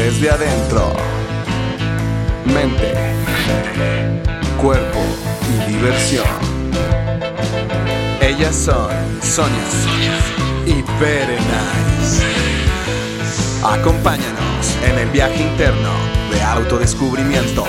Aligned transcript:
desde 0.00 0.30
adentro. 0.30 0.94
Mente, 2.46 2.94
cuerpo 4.58 4.98
y 5.46 5.72
diversión. 5.72 6.24
Ellas 8.22 8.56
son 8.56 8.90
Sonia 9.20 10.16
y 10.64 10.82
Berenice. 10.98 12.24
Acompáñanos 13.62 14.78
en 14.88 14.98
el 15.00 15.10
viaje 15.10 15.42
interno 15.42 15.92
de 16.32 16.42
autodescubrimiento 16.44 17.66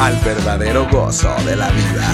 al 0.00 0.16
verdadero 0.24 0.88
gozo 0.90 1.34
de 1.44 1.54
la 1.54 1.68
vida. 1.68 2.08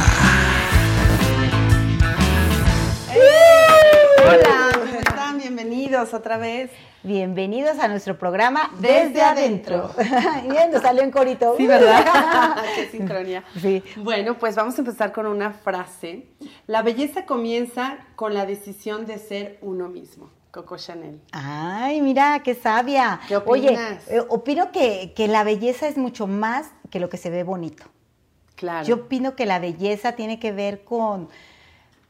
Hola. 4.26 4.63
Bienvenidos 5.94 6.20
otra 6.20 6.38
vez. 6.38 6.72
Bienvenidos 7.04 7.78
a 7.78 7.86
nuestro 7.86 8.18
programa 8.18 8.68
Desde, 8.80 9.22
Adentro. 9.22 9.92
Bien, 10.42 10.68
nos 10.72 10.82
salió 10.82 11.04
en 11.04 11.12
corito. 11.12 11.54
Sí, 11.56 11.68
¿verdad? 11.68 12.56
Qué 12.74 12.88
sincronía. 12.88 13.44
Sí. 13.60 13.80
Bueno, 13.98 14.36
pues 14.36 14.56
vamos 14.56 14.74
a 14.74 14.80
empezar 14.80 15.12
con 15.12 15.24
una 15.26 15.52
frase. 15.52 16.26
La 16.66 16.82
belleza 16.82 17.26
comienza 17.26 17.98
con 18.16 18.34
la 18.34 18.44
decisión 18.44 19.06
de 19.06 19.18
ser 19.20 19.58
uno 19.62 19.88
mismo. 19.88 20.30
Coco 20.50 20.76
Chanel. 20.78 21.20
Ay, 21.30 22.00
mira, 22.00 22.40
qué 22.42 22.56
sabia. 22.56 23.20
¿Qué 23.28 23.36
Oye, 23.36 23.68
opinas? 23.68 24.08
eh, 24.08 24.20
opino 24.28 24.72
que, 24.72 25.12
que 25.14 25.28
la 25.28 25.44
belleza 25.44 25.86
es 25.86 25.96
mucho 25.96 26.26
más 26.26 26.72
que 26.90 26.98
lo 26.98 27.08
que 27.08 27.18
se 27.18 27.30
ve 27.30 27.44
bonito. 27.44 27.84
Claro. 28.56 28.84
Yo 28.84 28.96
opino 28.96 29.36
que 29.36 29.46
la 29.46 29.60
belleza 29.60 30.16
tiene 30.16 30.40
que 30.40 30.50
ver 30.50 30.82
con, 30.82 31.28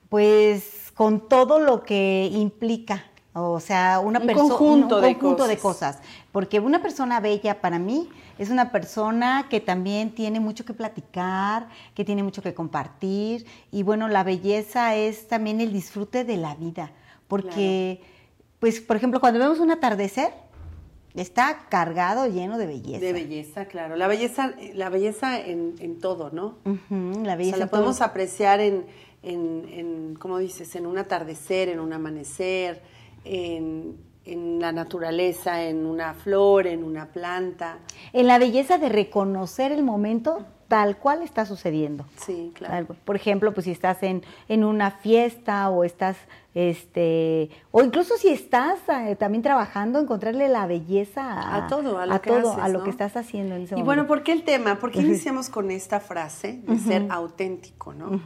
pues, 0.08 0.90
con 0.94 1.28
todo 1.28 1.58
lo 1.58 1.82
que 1.82 2.30
implica. 2.32 3.04
O 3.36 3.58
sea, 3.58 3.98
una 3.98 4.20
Un 4.20 4.26
persona. 4.26 4.48
conjunto 4.48 5.00
de 5.00 5.14
conjunto 5.18 5.46
de 5.48 5.56
cosas. 5.58 5.96
cosas. 5.96 6.08
Porque 6.30 6.60
una 6.60 6.80
persona 6.80 7.18
bella 7.18 7.60
para 7.60 7.80
mí 7.80 8.08
es 8.38 8.48
una 8.50 8.70
persona 8.70 9.46
que 9.50 9.60
también 9.60 10.12
tiene 10.14 10.38
mucho 10.38 10.64
que 10.64 10.72
platicar, 10.72 11.68
que 11.94 12.04
tiene 12.04 12.22
mucho 12.22 12.42
que 12.42 12.54
compartir. 12.54 13.44
Y 13.72 13.82
bueno, 13.82 14.06
la 14.08 14.22
belleza 14.22 14.94
es 14.94 15.26
también 15.26 15.60
el 15.60 15.72
disfrute 15.72 16.22
de 16.24 16.36
la 16.36 16.54
vida. 16.54 16.92
Porque, 17.26 18.00
pues, 18.60 18.80
por 18.80 18.96
ejemplo, 18.96 19.18
cuando 19.18 19.40
vemos 19.40 19.58
un 19.58 19.72
atardecer, 19.72 20.32
está 21.14 21.66
cargado, 21.68 22.26
lleno 22.28 22.56
de 22.58 22.66
belleza. 22.66 23.00
De 23.04 23.12
belleza, 23.12 23.64
claro. 23.66 23.96
La 23.96 24.06
belleza, 24.06 24.52
la 24.74 24.88
belleza 24.90 25.40
en, 25.40 25.74
en 25.80 25.98
todo, 25.98 26.30
¿no? 26.30 26.58
Ujú, 26.64 27.22
la 27.24 27.34
O 27.34 27.36
belleza. 27.36 27.56
sea, 27.56 27.64
la 27.66 27.70
todo- 27.70 27.80
podemos 27.80 28.00
apreciar 28.00 28.60
en, 28.60 28.84
en, 29.22 29.66
en, 29.72 30.14
¿cómo 30.20 30.38
dices? 30.38 30.74
En 30.76 30.86
un 30.86 30.98
atardecer, 30.98 31.68
en 31.68 31.80
un 31.80 31.92
amanecer, 31.92 32.82
en, 33.24 33.96
en 34.24 34.60
la 34.60 34.72
naturaleza, 34.72 35.62
en 35.64 35.86
una 35.86 36.14
flor, 36.14 36.66
en 36.66 36.82
una 36.84 37.06
planta. 37.06 37.78
En 38.12 38.26
la 38.26 38.38
belleza 38.38 38.78
de 38.78 38.88
reconocer 38.88 39.72
el 39.72 39.82
momento 39.82 40.44
tal 40.68 40.96
cual 40.96 41.22
está 41.22 41.44
sucediendo. 41.44 42.06
Sí, 42.16 42.50
claro. 42.54 42.96
Por 43.04 43.16
ejemplo, 43.16 43.52
pues 43.52 43.64
si 43.64 43.70
estás 43.70 44.02
en, 44.02 44.22
en 44.48 44.64
una 44.64 44.90
fiesta 44.90 45.68
o 45.68 45.84
estás, 45.84 46.16
este, 46.54 47.50
o 47.70 47.82
incluso 47.82 48.16
si 48.16 48.28
estás 48.28 48.78
eh, 48.88 49.14
también 49.14 49.42
trabajando, 49.42 50.00
encontrarle 50.00 50.48
la 50.48 50.66
belleza 50.66 51.22
a, 51.30 51.66
A 51.66 51.66
todo, 51.68 51.98
a 51.98 52.06
lo 52.06 52.20
que 52.20 52.30
todo, 52.30 52.52
haces, 52.52 52.64
a 52.64 52.68
lo 52.68 52.78
¿no? 52.78 52.84
que 52.84 52.90
estás 52.90 53.14
haciendo 53.16 53.54
en 53.56 53.62
ese 53.64 53.74
Y 53.74 53.76
momento. 53.76 53.84
bueno, 53.84 54.06
¿por 54.06 54.22
qué 54.22 54.32
el 54.32 54.42
tema? 54.42 54.76
¿Por 54.80 54.90
qué 54.90 55.00
iniciamos 55.02 55.50
con 55.50 55.70
esta 55.70 56.00
frase 56.00 56.60
de 56.66 56.78
ser 56.78 57.06
auténtico, 57.10 57.92
no? 57.92 58.18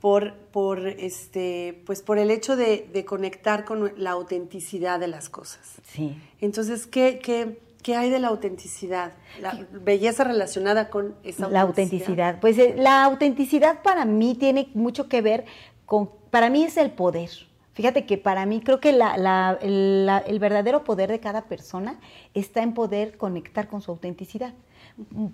Por, 0.00 0.34
por, 0.52 0.86
este, 0.86 1.82
pues 1.86 2.02
por 2.02 2.18
el 2.18 2.30
hecho 2.30 2.56
de, 2.56 2.88
de 2.92 3.04
conectar 3.04 3.64
con 3.64 3.92
la 3.96 4.10
autenticidad 4.12 5.00
de 5.00 5.08
las 5.08 5.28
cosas. 5.28 5.74
Sí. 5.92 6.16
Entonces, 6.40 6.86
¿qué, 6.86 7.18
qué, 7.20 7.58
qué 7.82 7.96
hay 7.96 8.08
de 8.08 8.20
la 8.20 8.28
autenticidad? 8.28 9.12
La 9.40 9.66
belleza 9.72 10.22
relacionada 10.22 10.88
con 10.88 11.16
esa 11.24 11.48
La 11.48 11.62
autenticidad. 11.62 12.38
Pues 12.40 12.56
eh, 12.58 12.74
la 12.78 13.02
autenticidad 13.04 13.82
para 13.82 14.04
mí 14.04 14.36
tiene 14.36 14.68
mucho 14.74 15.08
que 15.08 15.20
ver 15.20 15.46
con, 15.84 16.10
para 16.30 16.48
mí 16.48 16.62
es 16.62 16.76
el 16.76 16.92
poder. 16.92 17.30
Fíjate 17.74 18.06
que 18.06 18.18
para 18.18 18.46
mí 18.46 18.60
creo 18.60 18.78
que 18.80 18.92
la- 18.92 19.16
la- 19.16 19.58
el, 19.62 20.06
la- 20.06 20.18
el 20.18 20.38
verdadero 20.38 20.84
poder 20.84 21.10
de 21.10 21.18
cada 21.18 21.42
persona 21.46 21.98
está 22.34 22.62
en 22.62 22.72
poder 22.74 23.16
conectar 23.16 23.66
con 23.68 23.82
su 23.82 23.90
autenticidad. 23.90 24.52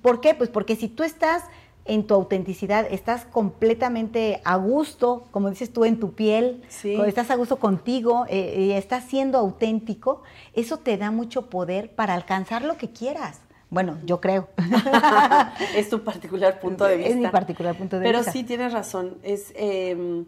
¿Por 0.03 0.21
qué? 0.21 0.35
Pues 0.35 0.51
porque 0.51 0.77
si 0.77 0.89
tú 0.89 1.03
estás 1.05 1.43
en 1.87 2.07
tu 2.07 2.15
autenticidad, 2.15 2.87
estás 2.91 3.27
completamente 3.27 4.41
a 4.45 4.57
gusto, 4.57 5.25
como 5.31 5.51
dices 5.51 5.71
tú, 5.73 5.85
en 5.85 6.01
tu 6.01 6.13
piel, 6.15 6.63
Sí. 6.69 6.95
estás 7.07 7.31
a 7.31 7.35
gusto 7.37 7.59
contigo, 7.59 8.25
eh, 8.29 8.55
y 8.69 8.73
estás 8.73 9.05
siendo 9.05 9.39
auténtico, 9.39 10.23
eso 10.55 10.79
te 10.79 10.97
da 10.97 11.11
mucho 11.11 11.51
poder 11.51 11.95
para 11.95 12.15
alcanzar 12.15 12.63
lo 12.65 12.77
que 12.79 12.91
quieras. 12.91 13.41
Bueno, 13.71 13.99
yo 14.07 14.21
creo. 14.21 14.49
es 15.77 15.91
tu 15.91 16.03
particular 16.05 16.59
punto 16.61 16.85
de 16.85 16.95
Es 16.95 17.01
vista. 17.09 17.17
mi 17.21 17.29
particular 17.29 17.77
punto 17.77 17.99
de 17.99 18.05
Pero 18.05 18.19
vista. 18.19 18.33
sí 18.33 18.45
tienes 18.45 18.73
razón. 18.73 19.19
Es 19.23 19.53
eh, 19.57 20.25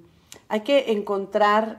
hay 0.48 0.60
que 0.60 0.92
encontrar, 0.92 1.78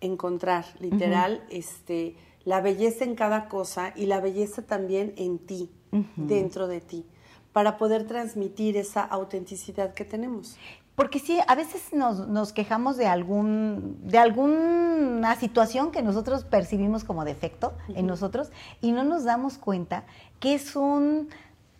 encontrar, 0.00 0.64
literal, 0.80 1.42
este, 1.50 2.16
la 2.44 2.60
belleza 2.60 3.04
en 3.04 3.14
cada 3.14 3.48
cosa 3.48 3.92
y 3.94 4.06
la 4.06 4.20
belleza 4.20 4.62
también 4.62 5.12
en 5.16 5.38
ti, 5.38 5.70
dentro 6.16 6.66
de 6.66 6.80
ti, 6.80 7.04
para 7.52 7.76
poder 7.76 8.06
transmitir 8.06 8.76
esa 8.76 9.02
autenticidad 9.02 9.94
que 9.94 10.04
tenemos. 10.04 10.56
Porque 10.94 11.18
sí, 11.18 11.38
a 11.46 11.54
veces 11.54 11.92
nos, 11.92 12.28
nos 12.28 12.52
quejamos 12.52 12.96
de 12.96 13.06
algún, 13.06 13.98
de 14.02 14.18
alguna 14.18 15.34
situación 15.36 15.90
que 15.90 16.02
nosotros 16.02 16.44
percibimos 16.44 17.02
como 17.02 17.24
defecto 17.24 17.72
en 17.94 18.06
nosotros 18.06 18.52
y 18.82 18.92
no 18.92 19.02
nos 19.02 19.24
damos 19.24 19.56
cuenta 19.56 20.04
que 20.38 20.54
es 20.54 20.76
un, 20.76 21.30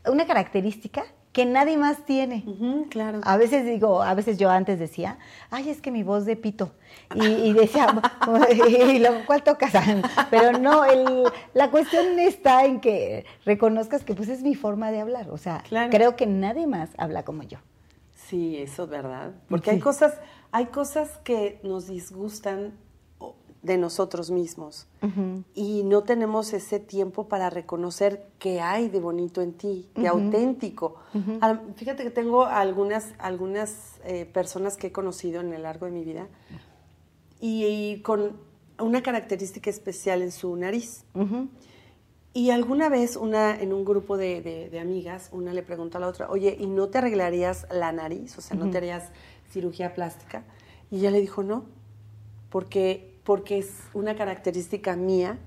una 0.07 0.27
característica 0.27 1.05
que 1.33 1.47
nadie 1.47 1.79
más 1.79 2.05
tiene. 2.05 2.45
Claro. 2.91 3.21
A 3.25 3.37
veces 3.39 3.65
digo, 3.65 4.03
a 4.03 4.13
veces 4.15 4.37
yo 4.39 4.51
antes 4.51 4.79
decía, 4.79 5.19
ay, 5.51 5.71
es 5.71 5.81
que 5.81 5.91
mi 5.91 6.03
voz 6.03 6.27
de 6.27 6.37
pito. 6.37 6.73
Y, 7.15 7.25
y 7.25 7.53
decía, 7.55 7.87
y 8.93 8.99
luego, 8.99 9.21
¿cuál 9.27 9.43
tocas? 9.43 9.73
Pero 10.31 10.59
no, 10.59 10.85
el- 10.85 11.25
la 11.55 11.71
cuestión 11.71 12.19
está 12.19 12.65
en 12.67 12.81
que 12.81 13.25
reconozcas 13.47 14.05
que 14.05 14.15
pues 14.15 14.29
es 14.29 14.43
mi 14.43 14.55
forma 14.55 14.91
de 14.91 15.01
hablar. 15.01 15.31
O 15.31 15.39
sea, 15.39 15.63
Claro. 15.69 15.91
creo 15.91 16.17
que 16.17 16.27
nadie 16.27 16.67
más 16.67 16.91
habla 16.99 17.25
como 17.25 17.43
yo. 17.45 17.59
Sí, 18.15 18.57
eso 18.59 18.85
es 18.85 18.91
verdad. 18.91 19.33
Porque 19.49 19.71
hay 19.71 19.79
cosas, 19.79 20.15
hay 20.53 20.67
cosas 20.67 21.19
que 21.25 21.61
nos 21.63 21.87
disgustan 21.87 22.73
de 23.63 23.79
nosotros 23.79 24.31
mismos 24.31 24.87
y 25.55 25.83
no 25.85 26.03
tenemos 26.03 26.53
ese 26.53 26.81
tiempo 26.81 27.29
para 27.29 27.49
reconocer 27.51 28.27
qué 28.39 28.61
hay 28.61 28.89
de 28.89 28.99
bonito 29.01 29.41
en 29.41 29.53
ti, 29.53 29.89
de 29.95 30.09
auténtico. 30.09 30.97
Al- 31.41 31.73
Fíjate 31.77 32.03
que 32.03 32.11
tengo 32.11 32.45
algunas, 32.45 33.13
algunas 33.19 34.01
eh, 34.05 34.25
personas 34.27 34.77
que 34.77 34.89
he 34.89 34.93
conocido 34.93 35.41
en 35.41 35.53
el 35.53 35.63
largo 35.63 35.87
de 35.87 35.93
mi 35.93 36.05
vida 36.05 36.27
y, 37.41 37.65
y 37.67 38.03
con 38.03 38.37
una 38.81 39.03
característica 39.03 39.71
especial 39.71 40.23
en 40.23 40.33
su 40.33 40.55
nariz. 40.57 41.05
Y 42.35 42.51
alguna 42.51 42.89
vez 42.89 43.17
una, 43.17 43.55
en 43.61 43.73
un 43.73 43.85
grupo 43.85 44.17
de, 44.17 44.41
de- 44.41 44.71
de 44.71 44.81
amigas, 44.81 45.29
una 45.33 45.53
le 45.53 45.63
preguntó 45.63 45.99
a 45.99 46.01
la 46.01 46.09
otra, 46.09 46.31
oye, 46.31 46.57
¿y 46.59 46.67
no 46.67 46.89
te 46.89 46.99
arreglarías 46.99 47.67
la 47.71 47.93
nariz? 47.93 48.39
O 48.39 48.41
sea, 48.41 48.57
¿no 48.57 48.71
te 48.71 48.79
harías 48.79 49.11
cirugía 49.51 49.95
plástica? 49.95 50.43
Y 50.91 50.97
ella 50.99 51.11
le 51.11 51.21
dijo, 51.21 51.43
no, 51.43 51.65
porque, 52.49 53.12
porque 53.25 53.59
es 53.59 53.71
una 53.95 54.15
característica 54.17 54.97
mía. 54.97 55.39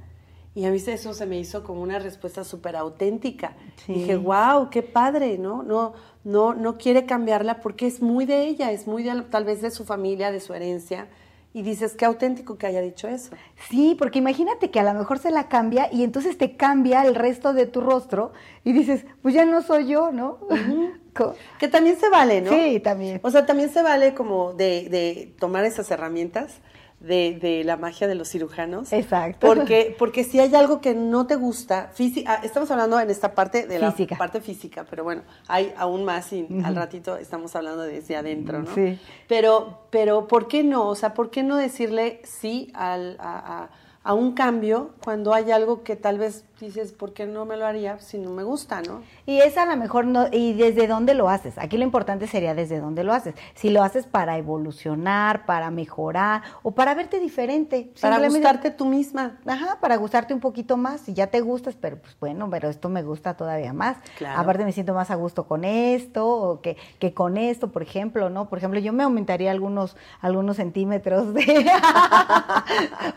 Y 0.54 0.64
a 0.66 0.72
mí 0.72 0.78
eso 0.86 1.14
se 1.14 1.26
me 1.26 1.38
hizo 1.38 1.64
como 1.66 1.82
una 1.82 2.00
respuesta 2.00 2.46
súper 2.46 2.78
auténtica. 2.78 3.58
Sí. 3.86 3.94
Dije, 3.94 4.16
wow, 4.16 4.70
qué 4.70 4.82
padre, 4.84 5.38
¿no? 5.38 5.64
No, 5.64 5.94
no, 6.24 6.54
no 6.54 6.78
quiere 6.78 7.06
cambiarla 7.06 7.60
porque 7.60 7.88
es 7.88 8.02
muy 8.02 8.26
de 8.26 8.44
ella, 8.48 8.72
es 8.72 8.88
muy 8.88 9.04
de, 9.04 9.22
tal 9.24 9.44
vez 9.44 9.62
de 9.62 9.70
su 9.70 9.84
familia, 9.84 10.32
de 10.32 10.40
su 10.40 10.54
herencia. 10.54 11.08
Y 11.54 11.62
dices, 11.62 11.94
qué 11.96 12.06
auténtico 12.06 12.58
que 12.58 12.68
haya 12.68 12.82
dicho 12.82 13.08
eso. 13.10 13.32
Sí, 13.70 13.96
porque 14.00 14.20
imagínate 14.20 14.72
que 14.72 14.80
a 14.80 14.84
lo 14.84 14.94
mejor 14.98 15.20
se 15.20 15.30
la 15.32 15.48
cambia 15.50 15.90
y 15.92 16.04
entonces 16.04 16.38
te 16.38 16.56
cambia 16.56 17.02
el 17.04 17.16
resto 17.16 17.52
de 17.54 17.66
tu 17.66 17.82
rostro 17.82 18.32
y 18.64 18.72
dices, 18.74 19.06
pues 19.22 19.34
ya 19.34 19.46
no 19.46 19.62
soy 19.62 19.88
yo, 19.88 20.12
¿no? 20.14 20.40
Co- 21.14 21.34
Que 21.60 21.68
también 21.70 21.98
se 21.98 22.10
vale, 22.10 22.42
¿no? 22.42 22.52
Sí, 22.52 22.80
también. 22.82 23.20
O 23.24 23.30
sea, 23.32 23.46
también 23.46 23.70
se 23.70 23.82
vale 23.82 24.14
como 24.14 24.54
de, 24.54 24.90
de 24.90 25.34
tomar 25.40 25.64
esas 25.66 25.90
herramientas 25.92 26.60
de, 27.06 27.38
de 27.40 27.64
la 27.64 27.78
magia 27.78 28.08
de 28.08 28.16
los 28.16 28.30
cirujanos. 28.30 28.92
Exacto. 28.92 29.46
Porque, 29.48 29.96
porque 29.98 30.24
si 30.24 30.40
hay 30.40 30.54
algo 30.56 30.82
que 30.82 30.94
no 30.96 31.28
te 31.28 31.36
gusta, 31.36 31.92
físi- 31.98 32.24
ah, 32.28 32.40
estamos 32.44 32.70
hablando 32.72 33.00
en 33.00 33.10
esta 33.10 33.34
parte 33.36 33.68
de 33.68 33.80
Física. 33.80 34.16
la 34.16 34.18
parte 34.20 34.42
física, 34.42 34.86
pero 34.90 35.04
bueno, 35.04 35.22
hay 35.48 35.74
aún 35.78 36.04
más 36.04 36.34
y 36.34 36.48
al 36.64 36.76
ratito 36.76 37.18
estamos 37.18 37.56
hablando 37.56 37.84
desde 37.84 38.16
adentro, 38.16 38.60
¿no? 38.62 38.74
Sí. 38.74 38.98
Pero, 39.28 39.82
pero, 39.90 40.28
¿por 40.28 40.48
qué 40.48 40.64
no? 40.64 40.88
O 40.88 40.96
sea, 40.96 41.14
¿por 41.14 41.30
qué 41.30 41.44
no 41.44 41.56
decirle 41.58 42.22
sí 42.24 42.72
al, 42.74 43.18
a, 43.20 43.64
a- 43.64 43.70
a 44.06 44.14
un 44.14 44.34
cambio 44.34 44.92
cuando 45.04 45.34
hay 45.34 45.52
algo 45.52 45.82
que 45.82 45.96
tal 45.96 46.20
vez 46.20 46.46
dices, 46.60 46.94
¿por 46.94 47.14
qué 47.14 47.26
no 47.26 47.46
me 47.46 47.58
lo 47.58 47.66
haría 47.66 48.00
si 48.00 48.18
no 48.18 48.30
me 48.30 48.44
gusta, 48.44 48.82
no? 48.82 49.02
Y 49.26 49.40
es 49.40 49.58
a 49.58 49.66
lo 49.66 49.76
mejor, 49.76 50.06
no, 50.06 50.28
y 50.32 50.54
desde 50.54 50.88
dónde 50.88 51.16
lo 51.16 51.28
haces. 51.28 51.58
Aquí 51.58 51.78
lo 51.78 51.84
importante 51.84 52.28
sería 52.28 52.54
desde 52.54 52.80
dónde 52.80 53.04
lo 53.04 53.14
haces. 53.14 53.34
Si 53.56 53.70
lo 53.70 53.84
haces 53.84 54.06
para 54.06 54.38
evolucionar, 54.38 55.46
para 55.46 55.72
mejorar 55.72 56.44
o 56.62 56.72
para 56.72 56.94
verte 56.94 57.20
diferente. 57.20 57.92
Para 58.00 58.20
gustarte 58.30 58.72
tú 58.72 58.86
misma. 58.86 59.40
Ajá, 59.46 59.80
para 59.82 59.98
gustarte 59.98 60.34
un 60.34 60.40
poquito 60.40 60.78
más. 60.78 61.02
Si 61.02 61.14
ya 61.14 61.28
te 61.28 61.42
gustas, 61.42 61.76
pero 61.76 61.98
pues 61.98 62.16
bueno, 62.20 62.48
pero 62.50 62.70
esto 62.70 62.90
me 62.90 63.02
gusta 63.02 63.36
todavía 63.36 63.74
más. 63.74 63.98
Aparte 64.36 64.66
me 64.66 64.72
siento 64.72 64.94
más 64.94 65.12
a 65.12 65.16
gusto 65.16 65.46
con 65.48 65.66
esto 65.66 66.28
o 66.28 66.62
que, 66.62 66.78
que 67.00 67.14
con 67.14 67.38
esto, 67.38 67.72
por 67.72 67.82
ejemplo, 67.82 68.30
¿no? 68.30 68.50
Por 68.50 68.60
ejemplo, 68.60 68.80
yo 68.80 68.94
me 68.94 69.04
aumentaría 69.04 69.52
algunos, 69.52 69.98
algunos 70.22 70.58
centímetros 70.58 71.34
de 71.34 71.44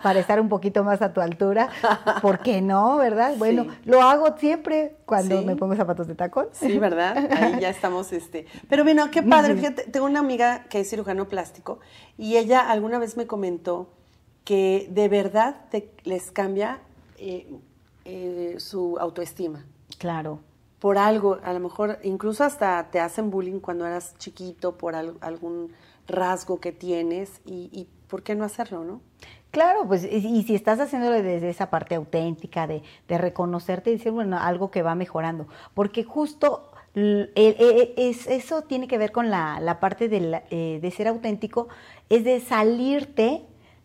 para 0.03 0.19
estar 0.19 0.41
un 0.41 0.49
poquito 0.49 0.78
más 0.85 1.03
a 1.03 1.13
tu 1.13 1.21
altura. 1.21 1.69
¿Por 2.23 2.41
qué 2.41 2.61
no, 2.61 2.97
verdad? 2.97 3.35
Bueno, 3.37 3.67
lo 3.85 4.03
hago 4.03 4.37
siempre 4.39 4.97
cuando 5.07 5.43
me 5.43 5.57
pongo 5.57 5.77
zapatos 5.77 6.07
de 6.07 6.15
tacón. 6.15 6.49
Sí, 6.53 6.79
¿verdad? 6.79 7.17
Ahí 7.37 7.61
ya 7.61 7.71
estamos, 7.71 8.13
este. 8.13 8.47
Pero 8.69 8.85
bueno, 8.85 9.11
qué 9.11 9.23
padre. 9.23 9.55
Fíjate, 9.57 9.85
tengo 9.85 10.07
una 10.07 10.21
amiga 10.21 10.65
que 10.65 10.81
es 10.81 10.91
cirujano 10.91 11.29
plástico 11.29 11.81
y 12.17 12.37
ella 12.37 12.71
alguna 12.71 12.99
vez 12.99 13.17
me 13.17 13.27
comentó 13.27 13.91
que 14.45 14.89
de 14.91 15.09
verdad 15.09 15.67
les 16.05 16.31
cambia 16.31 16.81
eh, 17.19 17.47
eh, 18.05 18.55
su 18.59 18.97
autoestima. 18.99 19.67
Claro. 19.99 20.41
Por 20.79 20.97
algo, 20.97 21.39
a 21.43 21.53
lo 21.53 21.61
mejor 21.61 21.99
incluso 22.03 22.45
hasta 22.45 22.91
te 22.91 23.01
hacen 23.01 23.31
bullying 23.31 23.61
cuando 23.61 23.85
eras 23.85 24.15
chiquito 24.19 24.79
por 24.79 24.95
algún 24.95 25.73
rasgo 26.09 26.59
que 26.61 26.73
tienes 26.73 27.41
y, 27.45 27.71
y 27.73 27.89
¿por 28.09 28.23
qué 28.23 28.35
no 28.35 28.45
hacerlo, 28.45 28.85
no? 28.85 29.01
Claro, 29.51 29.87
pues 29.87 30.05
y, 30.05 30.43
si 30.43 30.55
estás 30.55 30.79
haciéndolo 30.79 31.23
desde 31.23 31.49
esa 31.49 31.71
parte 31.71 31.95
auténtica, 31.95 32.67
de, 32.67 32.83
de 33.07 33.19
reconocerte 33.19 33.91
y 33.91 33.97
decir, 33.97 34.13
bueno, 34.13 34.39
algo 34.39 34.71
que 34.71 34.83
va 34.83 34.95
mejorando, 34.95 35.49
porque 35.75 36.05
justo 36.05 36.71
es, 36.95 38.27
eso 38.27 38.63
tiene 38.63 38.89
que 38.89 38.99
ver 38.99 39.13
con 39.13 39.31
la, 39.31 39.59
la 39.61 39.81
parte 39.81 40.09
de, 40.09 40.43
eh, 40.51 40.79
de 40.83 40.91
ser 40.91 41.09
auténtico, 41.09 41.69
es 42.09 42.25
de 42.25 42.41
salirte 42.41 43.43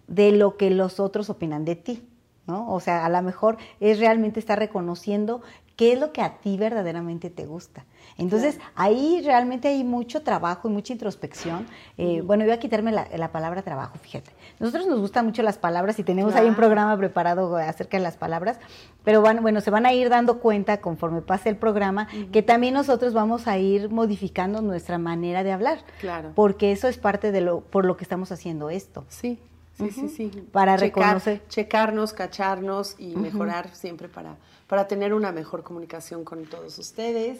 de 0.07 0.31
lo 0.31 0.57
que 0.57 0.69
los 0.69 0.99
otros 0.99 1.29
opinan 1.29 1.65
de 1.65 1.75
ti. 1.75 2.09
¿No? 2.45 2.73
O 2.73 2.81
sea, 2.81 3.05
a 3.05 3.09
lo 3.09 3.21
mejor 3.21 3.55
es 3.79 3.99
realmente 3.99 4.37
estar 4.37 4.59
reconociendo 4.59 5.41
qué 5.75 5.93
es 5.93 5.99
lo 5.99 6.11
que 6.11 6.21
a 6.21 6.37
ti 6.37 6.57
verdaderamente 6.57 7.29
te 7.29 7.45
gusta. 7.45 7.85
Entonces, 8.17 8.59
ahí 8.75 9.21
realmente 9.25 9.69
hay 9.69 9.83
mucho 9.83 10.21
trabajo 10.21 10.69
y 10.69 10.71
mucha 10.71 10.93
introspección. 10.93 11.65
Eh, 11.97 12.21
bueno, 12.21 12.43
voy 12.43 12.53
a 12.53 12.59
quitarme 12.59 12.91
la, 12.91 13.31
palabra 13.31 13.63
trabajo, 13.63 13.97
fíjate. 13.97 14.31
Nosotros 14.59 14.85
nos 14.85 14.99
gustan 14.99 15.25
mucho 15.25 15.41
las 15.41 15.57
palabras 15.57 15.97
y 15.97 16.03
tenemos 16.03 16.35
ahí 16.35 16.47
un 16.47 16.55
programa 16.55 16.95
preparado 16.97 17.55
acerca 17.57 17.97
de 17.97 18.03
las 18.03 18.17
palabras, 18.17 18.59
pero 19.03 19.21
bueno, 19.21 19.41
bueno, 19.41 19.61
se 19.61 19.71
van 19.71 19.85
a 19.85 19.93
ir 19.93 20.09
dando 20.09 20.39
cuenta 20.39 20.79
conforme 20.79 21.21
pase 21.21 21.49
el 21.49 21.57
programa 21.57 22.07
que 22.31 22.43
también 22.43 22.75
nosotros 22.75 23.13
vamos 23.13 23.47
a 23.47 23.57
ir 23.57 23.89
modificando 23.89 24.61
nuestra 24.61 24.99
manera 24.99 25.43
de 25.43 25.51
hablar. 25.51 25.79
Claro. 25.99 26.31
Porque 26.35 26.71
eso 26.71 26.87
es 26.87 26.97
parte 26.97 27.31
de 27.31 27.41
lo 27.41 27.61
por 27.61 27.85
lo 27.85 27.97
que 27.97 28.03
estamos 28.03 28.31
haciendo 28.31 28.69
esto. 28.69 29.05
Sí. 29.09 29.39
Sí, 29.77 29.89
sí, 29.89 30.07
sí. 30.07 30.29
Para 30.51 30.77
reconocer. 30.77 31.41
Checarnos, 31.47 32.13
cacharnos 32.13 32.95
y 32.99 33.15
mejorar 33.15 33.73
siempre 33.73 34.07
para, 34.07 34.37
para 34.67 34.87
tener 34.87 35.13
una 35.13 35.31
mejor 35.31 35.63
comunicación 35.63 36.23
con 36.23 36.45
todos 36.45 36.77
ustedes. 36.79 37.39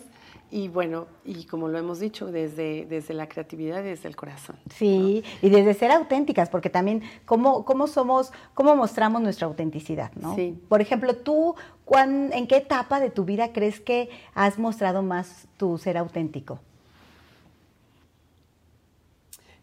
Y 0.52 0.68
bueno, 0.68 1.08
y 1.25 1.46
como 1.46 1.68
lo 1.68 1.80
hemos 1.80 2.00
dicho, 2.00 2.31
desde, 2.31 2.86
desde 2.86 3.14
la 3.14 3.28
creatividad 3.28 3.84
y 3.84 3.88
desde 3.88 4.08
el 4.08 4.16
corazón. 4.16 4.56
Sí, 4.75 5.24
y 5.42 5.50
desde 5.50 5.74
ser 5.74 5.92
auténticas, 5.92 6.50
porque 6.50 6.70
también 6.70 7.02
cómo, 7.25 7.66
cómo 7.66 7.88
somos, 7.88 8.31
cómo 8.54 8.75
mostramos 8.75 9.22
nuestra 9.22 9.48
autenticidad, 9.48 10.12
¿no? 10.14 10.36
Sí. 10.36 10.60
Por 10.70 10.81
ejemplo, 10.81 11.16
tú, 11.16 11.56
¿en 11.92 12.48
qué 12.48 12.58
etapa 12.58 13.00
de 13.00 13.10
tu 13.10 13.25
vida 13.25 13.52
crees 13.52 13.80
que 13.80 14.10
has 14.36 14.60
mostrado 14.60 15.02
más 15.02 15.48
tu 15.58 15.80
ser 15.80 15.98
auténtico? 15.98 16.60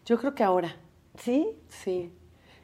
Yo 0.05 0.17
creo 0.19 0.35
que 0.35 0.43
ahora. 0.43 0.75
¿Sí? 1.17 1.47
Sí. 1.69 2.11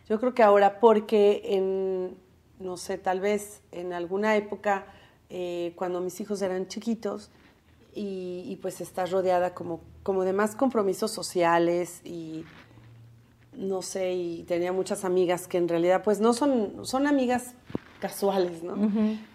Yo 0.09 0.19
creo 0.19 0.33
que 0.33 0.43
ahora, 0.43 0.79
porque 0.79 1.41
en, 1.45 2.17
no 2.59 2.77
sé, 2.77 2.97
tal 2.97 3.19
vez 3.19 3.61
en 3.71 3.93
alguna 3.93 4.35
época, 4.35 4.85
eh, 5.29 5.73
cuando 5.75 6.01
mis 6.01 6.19
hijos 6.21 6.41
eran 6.41 6.67
chiquitos, 6.67 7.29
y, 7.99 8.59
pues 8.61 8.79
estás 8.79 9.09
rodeada 9.09 9.55
como, 9.55 9.79
como 10.03 10.23
de 10.23 10.31
más 10.31 10.55
compromisos 10.55 11.09
sociales 11.09 12.01
y 12.05 12.45
no 13.53 13.81
sé, 13.81 14.13
y 14.13 14.43
tenía 14.43 14.71
muchas 14.71 15.03
amigas 15.03 15.47
que 15.47 15.57
en 15.57 15.67
realidad 15.67 16.03
pues 16.03 16.19
no 16.19 16.33
son, 16.33 16.85
son 16.85 17.07
amigas 17.07 17.55
casuales, 17.99 18.61
¿no? 18.61 18.75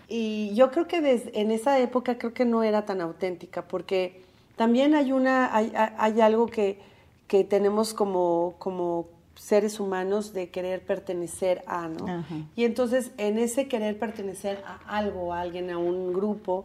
Y 0.06 0.54
yo 0.54 0.70
creo 0.70 0.86
que 0.86 1.00
desde, 1.00 1.40
en 1.40 1.50
esa 1.50 1.80
época 1.80 2.18
creo 2.18 2.32
que 2.32 2.44
no 2.44 2.62
era 2.62 2.86
tan 2.86 3.00
auténtica 3.00 3.66
porque 3.66 4.22
también 4.54 4.94
hay 4.94 5.10
una, 5.10 5.52
hay, 5.52 5.72
hay 5.74 6.20
algo 6.20 6.46
que, 6.46 6.78
que 7.26 7.42
tenemos 7.42 7.94
como, 7.94 8.54
como 8.60 9.08
seres 9.42 9.80
humanos 9.80 10.32
de 10.32 10.50
querer 10.50 10.82
pertenecer 10.82 11.64
a, 11.66 11.88
¿no? 11.88 12.24
Y 12.54 12.64
entonces 12.64 13.10
en 13.18 13.38
ese 13.38 13.66
querer 13.66 13.98
pertenecer 13.98 14.62
a 14.64 14.76
algo, 14.86 15.34
a 15.34 15.40
alguien, 15.40 15.68
a 15.70 15.78
un 15.78 16.12
grupo, 16.12 16.64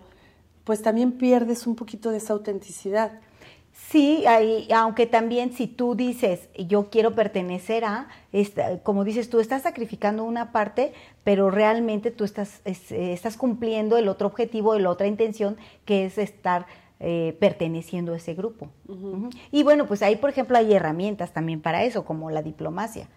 pues 0.63 0.83
también 0.83 1.13
pierdes 1.13 1.65
un 1.65 1.75
poquito 1.75 2.11
de 2.11 2.17
esa 2.17 2.33
autenticidad. 2.33 3.13
Sí, 3.89 4.25
aunque 4.75 5.07
también 5.07 5.53
si 5.53 5.65
tú 5.65 5.95
dices, 5.95 6.49
yo 6.55 6.91
quiero 6.91 7.15
pertenecer 7.15 7.83
a, 7.83 8.09
como 8.83 9.03
dices 9.03 9.27
tú, 9.29 9.39
estás 9.39 9.63
sacrificando 9.63 10.23
una 10.23 10.51
parte, 10.51 10.93
pero 11.23 11.49
realmente 11.49 12.11
tú 12.11 12.25
estás, 12.25 12.61
estás 12.63 13.37
cumpliendo 13.37 13.97
el 13.97 14.07
otro 14.07 14.27
objetivo, 14.27 14.77
la 14.77 14.91
otra 14.91 15.07
intención, 15.07 15.57
que 15.85 16.05
es 16.05 16.19
estar 16.19 16.67
eh, 16.99 17.37
perteneciendo 17.39 18.13
a 18.13 18.17
ese 18.17 18.33
grupo. 18.33 18.69
Y 19.51 19.63
bueno, 19.63 19.85
pues 19.85 20.01
ahí, 20.01 20.15
por 20.15 20.29
ejemplo, 20.29 20.57
hay 20.57 20.73
herramientas 20.73 21.31
también 21.31 21.61
para 21.61 21.83
eso, 21.83 22.05
como 22.05 22.31
la 22.31 22.41
diplomacia. 22.41 23.07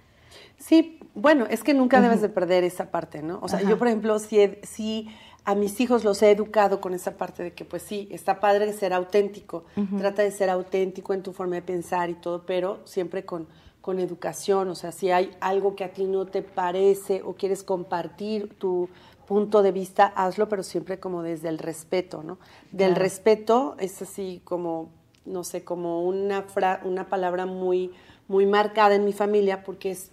Sí, 0.58 1.00
bueno, 1.14 1.46
es 1.48 1.64
que 1.64 1.74
nunca 1.74 2.00
debes 2.00 2.20
de 2.20 2.28
perder 2.28 2.64
esa 2.64 2.90
parte, 2.90 3.22
¿no? 3.22 3.38
O 3.42 3.48
sea, 3.48 3.62
yo, 3.62 3.78
por 3.78 3.88
ejemplo, 3.88 4.18
si, 4.18 4.58
si 4.62 5.08
a 5.44 5.54
mis 5.54 5.80
hijos 5.80 6.04
los 6.04 6.22
he 6.22 6.30
educado 6.30 6.80
con 6.80 6.94
esa 6.94 7.16
parte 7.16 7.42
de 7.42 7.52
que, 7.52 7.64
pues 7.64 7.82
sí, 7.82 8.08
está 8.10 8.40
padre 8.40 8.72
ser 8.72 8.92
auténtico, 8.92 9.64
trata 9.98 10.22
de 10.22 10.30
ser 10.30 10.50
auténtico 10.50 11.14
en 11.14 11.22
tu 11.22 11.32
forma 11.32 11.56
de 11.56 11.62
pensar 11.62 12.10
y 12.10 12.14
todo, 12.14 12.44
pero 12.44 12.80
siempre 12.84 13.24
con, 13.24 13.48
con 13.80 13.98
educación, 13.98 14.68
o 14.68 14.74
sea, 14.74 14.92
si 14.92 15.10
hay 15.10 15.30
algo 15.40 15.74
que 15.74 15.84
a 15.84 15.92
ti 15.92 16.04
no 16.04 16.26
te 16.26 16.42
parece 16.42 17.22
o 17.22 17.34
quieres 17.34 17.62
compartir 17.62 18.50
tu 18.58 18.88
punto 19.30 19.62
de 19.62 19.70
vista, 19.70 20.12
hazlo, 20.16 20.48
pero 20.48 20.64
siempre 20.64 20.98
como 20.98 21.22
desde 21.22 21.50
el 21.50 21.58
respeto, 21.58 22.24
¿no? 22.24 22.38
Del 22.72 22.96
respeto 22.96 23.76
es 23.78 24.02
así 24.02 24.40
como, 24.42 24.88
no 25.24 25.44
sé, 25.44 25.62
como 25.62 26.02
una, 26.02 26.44
una 26.82 27.08
palabra 27.08 27.46
muy, 27.46 27.92
muy 28.26 28.44
marcada 28.44 28.96
en 28.96 29.04
mi 29.04 29.12
familia 29.12 29.62
porque 29.62 29.92
es 29.92 30.10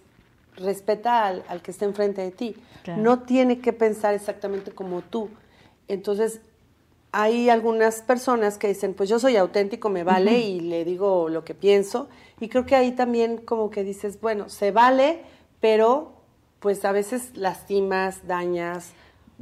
respeta 0.56 1.26
al, 1.26 1.44
al 1.48 1.64
que 1.64 1.72
está 1.72 1.86
enfrente 1.86 2.22
de 2.22 2.30
ti. 2.30 2.56
No 2.96 3.24
tiene 3.24 3.60
que 3.60 3.74
pensar 3.74 4.14
exactamente 4.14 4.70
como 4.72 5.02
tú. 5.02 5.30
Entonces, 5.88 6.40
hay 7.12 7.50
algunas 7.50 8.04
personas 8.04 8.60
que 8.60 8.68
dicen, 8.68 8.94
pues 8.94 9.10
yo 9.10 9.18
soy 9.18 9.36
auténtico, 9.36 9.90
me 9.90 10.04
vale 10.04 10.42
y 10.42 10.60
le 10.60 10.86
digo 10.86 11.28
lo 11.28 11.44
que 11.44 11.56
pienso. 11.56 12.08
Y 12.40 12.50
creo 12.50 12.68
que 12.68 12.76
ahí 12.76 12.92
también 12.92 13.38
como 13.38 13.72
que 13.72 13.84
dices, 13.84 14.22
bueno, 14.22 14.48
se 14.50 14.70
vale, 14.70 15.24
pero 15.60 16.14
pues 16.60 16.86
a 16.86 16.92
veces 16.92 17.36
lastimas, 17.36 18.28
dañas. 18.28 18.94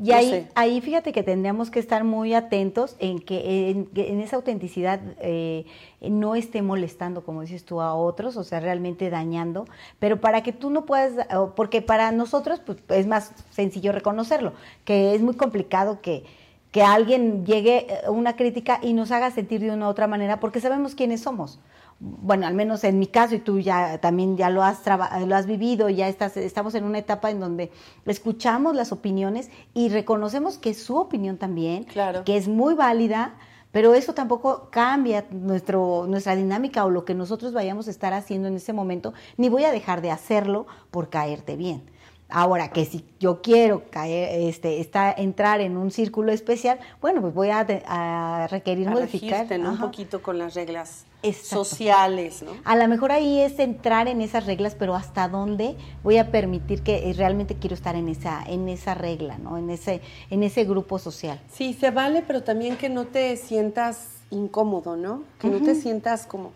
Y 0.01 0.11
ahí, 0.11 0.47
ahí 0.55 0.81
fíjate 0.81 1.13
que 1.13 1.23
tendríamos 1.23 1.71
que 1.71 1.79
estar 1.79 2.03
muy 2.03 2.33
atentos 2.33 2.97
en 2.99 3.19
que 3.19 3.69
en, 3.69 4.19
esa 4.19 4.35
autenticidad 4.35 4.99
eh, 5.19 5.65
no 6.01 6.35
esté 6.35 6.61
molestando, 6.61 7.23
como 7.23 7.41
dices 7.41 7.63
tú, 7.63 7.79
a 7.79 7.93
otros, 7.93 8.35
o 8.35 8.43
sea, 8.43 8.59
realmente 8.59 9.09
dañando, 9.09 9.65
pero 9.97 10.19
para 10.19 10.43
que 10.43 10.51
tú 10.51 10.69
no 10.69 10.85
puedas, 10.85 11.25
porque 11.55 11.81
para 11.81 12.11
nosotros 12.11 12.59
pues, 12.65 12.79
es 12.89 13.07
más 13.07 13.31
sencillo 13.51 13.93
reconocerlo, 13.93 14.51
que 14.83 15.15
es 15.15 15.21
muy 15.21 15.35
complicado 15.35 16.01
que, 16.01 16.25
que 16.71 16.83
alguien 16.83 17.45
llegue 17.45 17.87
a 18.05 18.11
una 18.11 18.35
crítica 18.35 18.79
y 18.81 18.91
nos 18.91 19.11
haga 19.11 19.31
sentir 19.31 19.61
de 19.61 19.71
una 19.71 19.87
u 19.87 19.89
otra 19.89 20.07
manera, 20.07 20.41
porque 20.41 20.59
sabemos 20.59 20.93
quiénes 20.93 21.21
somos 21.21 21.59
bueno, 22.05 22.45
al 22.45 22.53
menos 22.53 22.83
en 22.83 22.99
mi 22.99 23.07
caso, 23.07 23.33
y 23.35 23.39
tú 23.39 23.59
ya 23.59 23.97
también 23.97 24.37
ya 24.37 24.51
lo 24.51 24.63
has, 24.63 24.81
lo 25.25 25.35
has 25.35 25.47
vivido, 25.47 25.89
ya 25.89 26.07
estás, 26.07 26.37
estamos 26.37 26.75
en 26.75 26.83
una 26.83 26.99
etapa 26.99 27.31
en 27.31 27.39
donde 27.39 27.71
escuchamos 28.05 28.75
las 28.75 28.91
opiniones 28.91 29.49
y 29.73 29.89
reconocemos 29.89 30.59
que 30.59 30.75
su 30.75 30.97
opinión 30.97 31.37
también, 31.37 31.87
que 32.23 32.37
es 32.37 32.47
muy 32.47 32.75
válida, 32.75 33.33
pero 33.71 33.95
eso 33.95 34.13
tampoco 34.13 34.69
cambia 34.71 35.25
nuestro, 35.31 36.05
nuestra 36.07 36.35
dinámica 36.35 36.85
o 36.85 36.91
lo 36.91 37.05
que 37.05 37.15
nosotros 37.15 37.53
vayamos 37.53 37.87
a 37.87 37.91
estar 37.91 38.13
haciendo 38.13 38.47
en 38.47 38.55
ese 38.55 38.71
momento, 38.71 39.13
ni 39.37 39.49
voy 39.49 39.63
a 39.63 39.71
dejar 39.71 40.01
de 40.01 40.11
hacerlo 40.11 40.67
por 40.91 41.09
caerte 41.09 41.55
bien. 41.55 41.89
Ahora 42.29 42.69
que 42.69 42.85
si 42.85 43.05
yo 43.19 43.41
quiero 43.41 43.83
caer, 43.89 44.47
este, 44.49 44.79
está, 44.79 45.11
entrar 45.11 45.61
en 45.61 45.77
un 45.77 45.91
círculo 45.91 46.31
especial, 46.31 46.79
bueno, 47.01 47.21
pues 47.21 47.33
voy 47.33 47.49
a, 47.49 48.47
requerir 48.49 48.89
modificar. 48.89 49.47
un 49.59 49.79
poquito 49.79 50.21
con 50.21 50.37
las 50.37 50.53
reglas 50.53 51.05
sociales, 51.33 52.43
¿no? 52.43 52.51
A 52.63 52.75
lo 52.75 52.87
mejor 52.87 53.11
ahí 53.11 53.39
es 53.39 53.59
entrar 53.59 54.07
en 54.07 54.21
esas 54.21 54.45
reglas, 54.45 54.75
pero 54.75 54.95
hasta 54.95 55.27
dónde 55.27 55.75
voy 56.03 56.17
a 56.17 56.31
permitir 56.31 56.81
que 56.81 57.13
realmente 57.15 57.55
quiero 57.55 57.75
estar 57.75 57.95
en 57.95 58.09
esa, 58.09 58.43
en 58.45 58.69
esa 58.69 58.93
regla, 58.93 59.37
¿no? 59.37 59.57
En 59.57 59.69
ese, 59.69 60.01
en 60.29 60.43
ese 60.43 60.63
grupo 60.65 60.99
social. 60.99 61.39
Sí, 61.51 61.73
se 61.73 61.91
vale, 61.91 62.23
pero 62.25 62.43
también 62.43 62.77
que 62.77 62.89
no 62.89 63.05
te 63.05 63.35
sientas 63.37 64.09
incómodo, 64.31 64.95
¿no? 64.95 65.23
Que 65.39 65.47
no 65.47 65.61
te 65.61 65.75
sientas 65.75 66.25
como, 66.25 66.51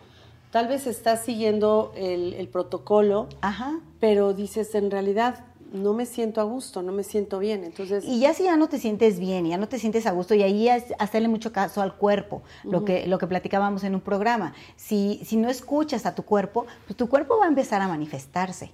tal 0.52 0.68
vez 0.68 0.88
estás 0.88 1.24
siguiendo 1.24 1.92
el, 1.96 2.34
el 2.34 2.48
protocolo, 2.48 3.28
Ajá. 3.42 3.80
pero 4.00 4.34
dices, 4.34 4.74
en 4.76 4.92
realidad 4.92 5.46
no 5.74 5.94
me 5.94 6.06
siento 6.06 6.42
a 6.42 6.44
gusto, 6.44 6.82
no 6.82 6.92
me 6.92 7.04
siento 7.04 7.40
bien. 7.40 7.64
Entonces, 7.64 8.04
y 8.06 8.20
ya 8.20 8.34
si 8.34 8.44
ya 8.44 8.58
no 8.58 8.70
te 8.70 8.80
sientes 8.80 9.20
bien, 9.20 9.46
ya 9.48 9.58
no 9.58 9.68
te 9.68 9.80
sientes 9.80 10.06
a 10.06 10.12
gusto, 10.12 10.36
y 10.36 10.44
ahí 10.44 10.70
es 10.70 10.86
hacerle 11.00 11.28
mucho 11.28 11.52
caso 11.52 11.82
al 11.82 11.96
cuerpo, 11.96 12.42
lo, 12.64 12.86
que, 12.86 13.08
lo 13.08 13.18
que 13.18 13.28
platicábamos 13.28 13.84
en 13.84 13.96
un 13.96 14.02
programa. 14.02 14.54
Si, 14.76 15.22
si 15.24 15.38
no 15.38 15.50
escuchas 15.50 16.06
a 16.06 16.16
tu 16.16 16.24
cuerpo, 16.24 16.66
pues 16.86 16.98
tu 16.98 17.10
cuerpo 17.10 17.38
va 17.38 17.46
a 17.46 17.50
empezar 17.50 17.82
a 17.82 17.88
manifestarse. 17.88 18.72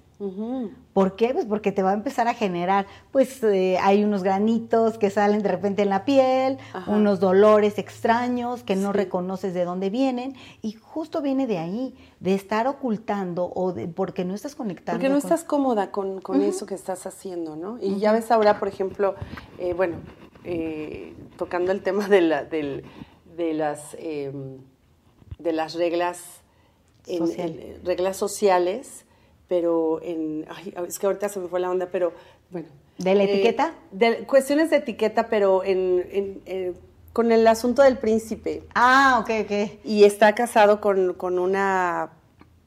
¿Por 0.94 1.18
qué? 1.18 1.34
Pues 1.34 1.46
porque 1.46 1.74
te 1.74 1.84
va 1.84 1.92
a 1.92 1.94
empezar 1.94 2.30
a 2.30 2.34
generar, 2.34 2.86
pues 3.12 3.44
eh, 3.44 3.78
hay 3.82 4.02
unos 4.04 4.24
granitos 4.24 4.98
que 4.98 5.10
salen 5.10 5.44
de 5.44 5.50
repente 5.50 5.82
en 5.82 5.90
la 5.90 6.06
piel, 6.06 6.58
unos 6.88 7.20
dolores 7.20 7.78
extraños 7.78 8.64
que 8.64 8.78
no 8.78 8.94
reconoces 8.94 9.54
de 9.54 9.66
dónde 9.66 9.90
vienen 9.90 10.36
y 10.62 10.72
justo 10.74 11.22
viene 11.22 11.48
de 11.48 11.58
ahí, 11.58 11.96
de 12.22 12.34
estar 12.34 12.66
ocultando 12.68 13.52
o 13.54 13.74
de, 13.74 13.90
porque 13.90 14.24
no 14.24 14.34
estás 14.34 14.56
conectando. 14.56 15.00
Porque 15.00 15.10
no 15.10 15.18
estás 15.18 15.44
cómoda 15.44 15.92
con, 15.92 16.22
eso 16.42 16.66
que 16.66 16.76
estás 16.76 17.06
haciendo, 17.06 17.58
¿no? 17.58 17.78
Y 17.82 18.00
ya 18.00 18.14
ves 18.14 18.32
ahora, 18.32 18.58
por 18.58 18.70
ejemplo, 18.70 19.16
eh, 19.60 19.74
bueno, 19.74 19.98
eh, 20.46 21.14
tocando 21.38 21.74
el 21.74 21.82
tema 21.82 22.08
de, 22.08 22.22
la, 22.22 22.46
de 22.46 22.84
las, 23.54 23.98
em, 24.00 24.60
de 25.40 25.52
las 25.52 25.74
reglas, 25.74 26.42
reglas 27.84 28.16
sociales 28.16 29.05
pero 29.48 30.02
en, 30.02 30.46
ay, 30.50 30.74
es 30.88 31.00
que 31.00 31.06
ahorita 31.06 31.30
se 31.30 31.40
me 31.40 31.48
fue 31.48 31.60
la 31.60 31.70
onda, 31.70 31.88
pero 31.92 32.14
bueno. 32.50 32.68
¿De 32.98 33.14
la 33.16 33.24
eh, 33.24 33.34
etiqueta? 33.34 33.74
De 33.92 34.26
cuestiones 34.26 34.70
de 34.70 34.78
etiqueta, 34.78 35.28
pero 35.28 35.64
en, 35.64 36.42
eh, 36.46 36.74
con 37.14 37.32
el 37.32 37.46
asunto 37.48 37.82
del 37.82 37.98
príncipe. 37.98 38.64
Ah, 38.74 39.20
ok, 39.22 39.46
ok. 39.46 39.80
Y 39.84 40.04
está 40.04 40.34
casado 40.36 40.82
con, 40.82 41.14
con 41.14 41.40
una 41.40 42.12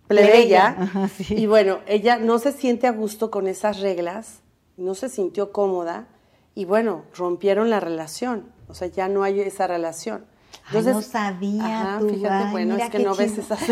plebeya. 0.07 1.09
Y 1.31 1.47
bueno, 1.47 1.81
ella 1.87 2.19
no 2.19 2.39
se 2.39 2.53
siente 2.53 2.87
a 2.87 2.93
gusto 2.93 3.31
con 3.31 3.47
esas 3.47 3.81
reglas, 3.81 4.41
no 4.77 4.95
se 4.95 5.09
sintió 5.09 5.53
cómoda, 5.53 6.09
y 6.55 6.65
bueno, 6.65 7.05
rompieron 7.15 7.71
la 7.71 7.81
relación. 7.81 8.51
O 8.69 8.75
sea, 8.75 8.89
ya 8.89 9.09
no 9.09 9.23
hay 9.23 9.41
esa 9.41 9.67
relación. 9.67 10.25
Entonces, 10.69 10.95
no 10.95 11.03
sabía. 11.03 11.99
fíjate, 11.99 12.51
bueno, 12.51 12.77
es 12.77 12.91
que 12.91 12.99
no 12.99 13.15
ves 13.15 13.39
esas. 13.39 13.61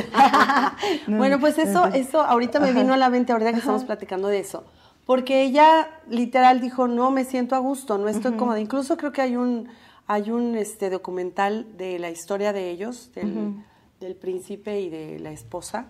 bueno, 1.07 1.39
pues 1.39 1.59
eso, 1.59 1.87
eso 1.87 2.21
ahorita 2.21 2.59
me 2.61 2.73
vino 2.73 2.95
a 2.95 2.97
la 2.97 3.11
mente 3.11 3.33
ahorita 3.33 3.53
que 3.53 3.59
estamos 3.59 3.85
platicando 3.85 4.29
de 4.29 4.41
eso. 4.41 4.65
Porque 5.05 5.43
ella 5.43 5.89
literal 6.09 6.61
dijo, 6.61 6.89
no 6.89 7.11
me 7.11 7.25
siento 7.25 7.55
a 7.55 7.59
gusto, 7.59 7.97
no 7.97 8.09
estoy 8.09 8.33
cómoda. 8.33 8.59
Incluso 8.59 8.97
creo 8.97 9.13
que 9.13 9.23
hay 9.23 9.37
un, 9.37 9.69
hay 10.07 10.31
un 10.31 10.57
este, 10.57 10.91
documental 10.91 11.77
de 11.77 11.99
la 11.99 12.11
historia 12.11 12.53
de 12.53 12.71
ellos, 12.71 13.13
del, 13.15 13.55
del 14.01 14.17
príncipe 14.17 14.81
y 14.81 14.89
de 14.89 15.21
la 15.21 15.31
esposa, 15.31 15.87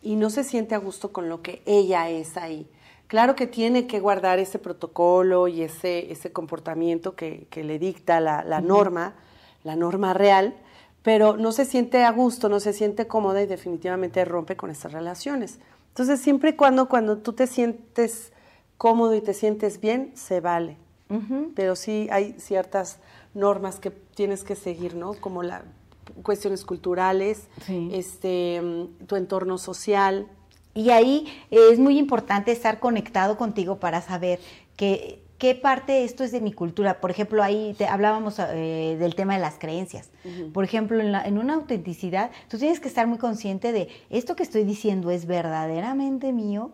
y 0.00 0.14
no 0.16 0.30
se 0.30 0.44
siente 0.44 0.76
a 0.76 0.78
gusto 0.78 1.12
con 1.12 1.28
lo 1.28 1.42
que 1.42 1.62
ella 1.66 2.08
es 2.08 2.36
ahí. 2.36 2.68
Claro 3.08 3.34
que 3.34 3.46
tiene 3.46 3.86
que 3.86 4.00
guardar 4.00 4.38
ese 4.38 4.58
protocolo 4.58 5.48
y 5.48 5.62
ese, 5.62 6.10
ese 6.12 6.32
comportamiento 6.32 7.14
que, 7.14 7.46
que 7.50 7.64
le 7.64 7.78
dicta 7.78 8.20
la, 8.20 8.44
la 8.44 8.60
norma, 8.60 9.14
la 9.64 9.76
norma 9.76 10.14
real, 10.14 10.54
pero 11.02 11.36
no 11.36 11.52
se 11.52 11.64
siente 11.64 12.04
a 12.04 12.12
gusto, 12.12 12.48
no 12.48 12.60
se 12.60 12.72
siente 12.72 13.06
cómoda 13.06 13.42
y 13.42 13.46
definitivamente 13.46 14.24
rompe 14.24 14.56
con 14.56 14.70
estas 14.70 14.92
relaciones. 14.92 15.58
Entonces, 15.88 16.20
siempre 16.20 16.50
y 16.50 16.52
cuando, 16.54 16.88
cuando 16.88 17.18
tú 17.18 17.32
te 17.32 17.46
sientes 17.46 18.32
cómodo 18.78 19.14
y 19.14 19.20
te 19.20 19.34
sientes 19.34 19.80
bien, 19.80 20.12
se 20.14 20.40
vale. 20.40 20.76
Pero 21.54 21.76
sí 21.76 22.08
hay 22.10 22.34
ciertas 22.38 22.98
normas 23.34 23.78
que 23.78 23.90
tienes 23.90 24.44
que 24.44 24.56
seguir, 24.56 24.94
¿no? 24.94 25.12
Como 25.12 25.42
las 25.42 25.62
cuestiones 26.22 26.64
culturales, 26.64 27.48
este, 27.92 28.62
mm, 28.62 29.06
tu 29.06 29.16
entorno 29.16 29.58
social. 29.58 30.26
Y 30.74 30.88
ahí 30.88 31.26
es 31.50 31.78
muy 31.78 31.98
importante 31.98 32.50
estar 32.50 32.80
conectado 32.80 33.36
contigo 33.36 33.76
para 33.76 34.00
saber 34.00 34.40
que 34.76 35.21
qué 35.42 35.56
parte 35.56 36.04
esto 36.04 36.22
es 36.22 36.30
de 36.30 36.40
mi 36.40 36.52
cultura. 36.52 37.00
Por 37.00 37.10
ejemplo, 37.10 37.42
ahí 37.42 37.74
te, 37.76 37.88
hablábamos 37.88 38.36
eh, 38.38 38.96
del 39.00 39.16
tema 39.16 39.34
de 39.34 39.40
las 39.40 39.58
creencias. 39.58 40.12
Por 40.54 40.62
ejemplo, 40.62 41.00
en, 41.00 41.36
una 41.36 41.54
autenticidad, 41.54 42.30
tú 42.48 42.58
tienes 42.58 42.78
que 42.78 42.86
estar 42.86 43.08
muy 43.08 43.18
consciente 43.18 43.72
de 43.72 43.88
esto 44.08 44.36
que 44.36 44.44
estoy 44.44 44.62
diciendo 44.62 45.10
es 45.10 45.26
verdaderamente 45.26 46.32
mío, 46.32 46.70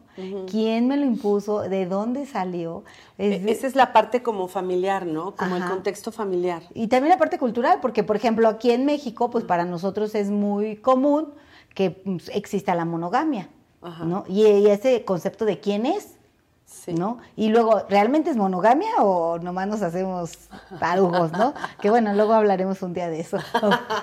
quién 0.50 0.86
me 0.86 0.98
lo 0.98 1.06
impuso, 1.06 1.62
de 1.62 1.86
dónde 1.86 2.26
salió. 2.26 2.84
E, 3.16 3.42
esa 3.46 3.66
es 3.66 3.74
la 3.74 3.94
parte 3.94 4.22
como 4.22 4.48
familiar, 4.48 5.06
¿no? 5.06 5.34
Como 5.34 5.56
el 5.56 5.64
contexto 5.64 6.12
familiar. 6.12 6.62
Y 6.74 6.88
también 6.88 7.08
la 7.08 7.18
parte 7.18 7.38
cultural, 7.38 7.78
porque 7.80 8.04
por 8.04 8.16
ejemplo, 8.16 8.48
aquí 8.48 8.70
en 8.70 8.84
México, 8.84 9.30
pues 9.30 9.44
para 9.44 9.64
nosotros 9.64 10.14
es 10.14 10.28
muy 10.28 10.76
común 10.76 11.32
que 11.74 11.92
pues, 11.92 12.30
exista 12.34 12.74
la 12.74 12.84
monogamia. 12.84 13.48
¿no? 14.04 14.24
y 14.28 14.44
ese 14.66 15.04
concepto 15.04 15.44
de 15.44 15.60
quién 15.60 15.86
es, 15.86 16.17
¿no? 16.92 17.18
Y 17.36 17.50
luego, 17.50 17.82
¿realmente 17.88 18.30
es 18.30 18.36
monogamia 18.36 18.90
o 19.00 19.38
nomás 19.38 19.68
nos 19.68 19.82
hacemos 19.82 20.48
tarugos, 20.78 21.32
no? 21.32 21.54
que 21.80 21.90
bueno, 21.90 22.14
luego 22.14 22.32
hablaremos 22.32 22.82
un 22.82 22.94
día 22.94 23.08
de 23.08 23.20
eso, 23.20 23.38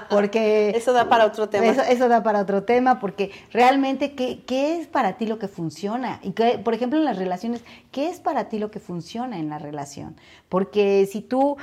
porque... 0.09 0.69
Eso 0.75 0.93
da 0.93 1.09
para 1.09 1.25
otro 1.25 1.49
tema. 1.49 1.65
Eso, 1.65 2.07
da 2.07 2.23
para 2.23 2.41
otro 2.41 2.63
tema, 2.63 2.99
porque 2.99 3.31
realmente, 3.51 4.13
¿qué, 4.13 4.43
¿qué, 4.45 4.79
es 4.79 4.87
para 4.87 5.13
ti 5.13 5.25
lo 5.25 5.39
que 5.39 5.47
funciona? 5.47 6.19
Y 6.21 6.31
que, 6.31 6.57
por 6.59 6.73
ejemplo, 6.73 6.99
en 6.99 7.05
las 7.05 7.17
relaciones, 7.17 7.63
¿qué 7.91 8.09
es 8.09 8.19
para 8.19 8.49
ti 8.49 8.59
lo 8.59 8.71
que 8.71 8.79
funciona 8.79 9.39
en 9.39 9.49
la 9.49 9.59
relación? 9.59 10.15
Porque 10.49 11.07
si 11.11 11.21
tú 11.21 11.57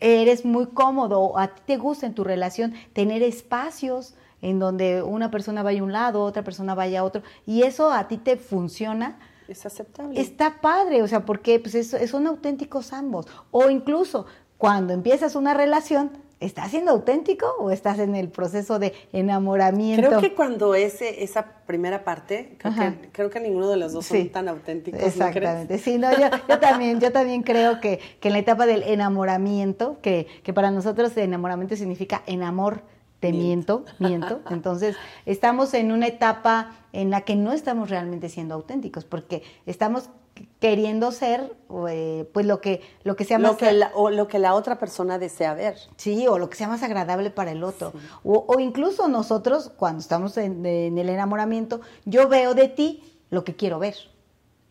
eres 0.00 0.44
muy 0.44 0.66
cómodo 0.66 1.20
o 1.20 1.38
a 1.38 1.48
ti 1.48 1.62
te 1.66 1.76
gusta 1.76 2.06
en 2.06 2.14
tu 2.14 2.24
relación 2.24 2.74
tener 2.92 3.22
espacios, 3.22 4.14
en 4.42 4.58
donde 4.58 5.02
una 5.02 5.30
persona 5.30 5.62
vaya 5.62 5.80
a 5.80 5.84
un 5.84 5.92
lado, 5.92 6.22
otra 6.22 6.42
persona 6.44 6.74
vaya 6.74 7.00
a 7.00 7.04
otro, 7.04 7.22
y 7.46 7.62
eso 7.62 7.90
a 7.90 8.06
ti 8.08 8.18
te 8.18 8.36
funciona, 8.36 9.16
es 9.48 9.66
aceptable. 9.66 10.20
Está 10.20 10.60
padre, 10.60 11.02
o 11.02 11.08
sea, 11.08 11.24
porque 11.24 11.60
pues, 11.60 11.96
son 12.08 12.26
auténticos 12.26 12.92
ambos. 12.92 13.26
O 13.50 13.70
incluso 13.70 14.26
cuando 14.58 14.92
empiezas 14.92 15.36
una 15.36 15.54
relación, 15.54 16.10
¿estás 16.40 16.70
siendo 16.70 16.92
auténtico 16.92 17.46
o 17.58 17.70
estás 17.70 17.98
en 17.98 18.14
el 18.14 18.28
proceso 18.28 18.78
de 18.78 18.94
enamoramiento? 19.12 20.08
Creo 20.08 20.20
que 20.20 20.34
cuando 20.34 20.74
es 20.74 21.00
esa 21.02 21.44
primera 21.66 22.04
parte, 22.04 22.56
creo, 23.12 23.30
que, 23.30 23.40
ninguno 23.40 23.68
de 23.68 23.76
los 23.76 23.92
dos 23.92 24.06
son 24.06 24.28
tan 24.30 24.48
auténticos. 24.48 25.02
Exactamente. 25.02 25.78
Sí, 25.78 25.98
no, 25.98 26.10
yo, 26.12 26.58
también, 26.58 27.00
yo 27.00 27.12
también 27.12 27.42
creo 27.42 27.80
que, 27.80 28.00
que 28.20 28.28
en 28.28 28.32
la 28.32 28.40
etapa 28.40 28.66
del 28.66 28.82
enamoramiento, 28.82 29.98
que, 30.00 30.26
que 30.42 30.52
para 30.52 30.70
nosotros 30.70 31.16
el 31.16 31.24
enamoramiento 31.24 31.76
significa 31.76 32.22
enamor 32.26 32.82
te 33.20 33.32
miento, 33.32 33.84
miento. 33.98 34.40
Entonces, 34.50 34.96
estamos 35.24 35.74
en 35.74 35.92
una 35.92 36.06
etapa 36.06 36.72
en 36.92 37.10
la 37.10 37.22
que 37.22 37.36
no 37.36 37.52
estamos 37.52 37.90
realmente 37.90 38.28
siendo 38.28 38.54
auténticos, 38.54 39.04
porque 39.04 39.42
estamos 39.66 40.10
queriendo 40.60 41.12
ser 41.12 41.56
eh, 41.88 42.28
pues 42.32 42.46
lo 42.46 42.60
que 42.60 42.82
lo 43.04 43.16
que 43.16 43.24
sea 43.24 43.38
más 43.38 43.60
la, 43.60 43.90
o 43.94 44.10
lo 44.10 44.28
que 44.28 44.38
la 44.38 44.54
otra 44.54 44.78
persona 44.78 45.18
desea 45.18 45.54
ver. 45.54 45.76
Sí 45.96 46.26
o 46.28 46.38
lo 46.38 46.50
que 46.50 46.56
sea 46.56 46.68
más 46.68 46.82
agradable 46.82 47.30
para 47.30 47.52
el 47.52 47.64
otro. 47.64 47.92
O, 48.24 48.58
incluso 48.58 49.08
nosotros 49.08 49.72
cuando 49.76 50.00
estamos 50.00 50.36
en, 50.36 50.64
el 50.66 51.08
enamoramiento 51.08 51.80
yo 52.04 52.28
veo 52.28 52.54
de 52.54 52.68
ti 52.68 53.02
lo 53.30 53.44
que 53.44 53.56
quiero 53.56 53.78
ver. 53.78 53.96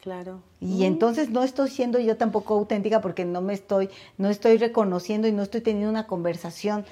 Claro. 0.01 0.41
Y 0.59 0.85
entonces 0.85 1.31
no 1.31 1.41
estoy 1.41 1.69
siendo 1.69 1.97
yo 1.97 2.15
tampoco 2.15 2.53
auténtica 2.53 3.01
porque 3.01 3.25
no 3.25 3.41
me 3.41 3.53
estoy 3.53 3.89
no 4.17 4.29
estoy 4.29 4.57
reconociendo 4.57 5.27
y 5.27 5.31
no 5.31 5.41
estoy 5.41 5.61
teniendo 5.61 5.89
una 5.89 6.05
conversación 6.05 6.85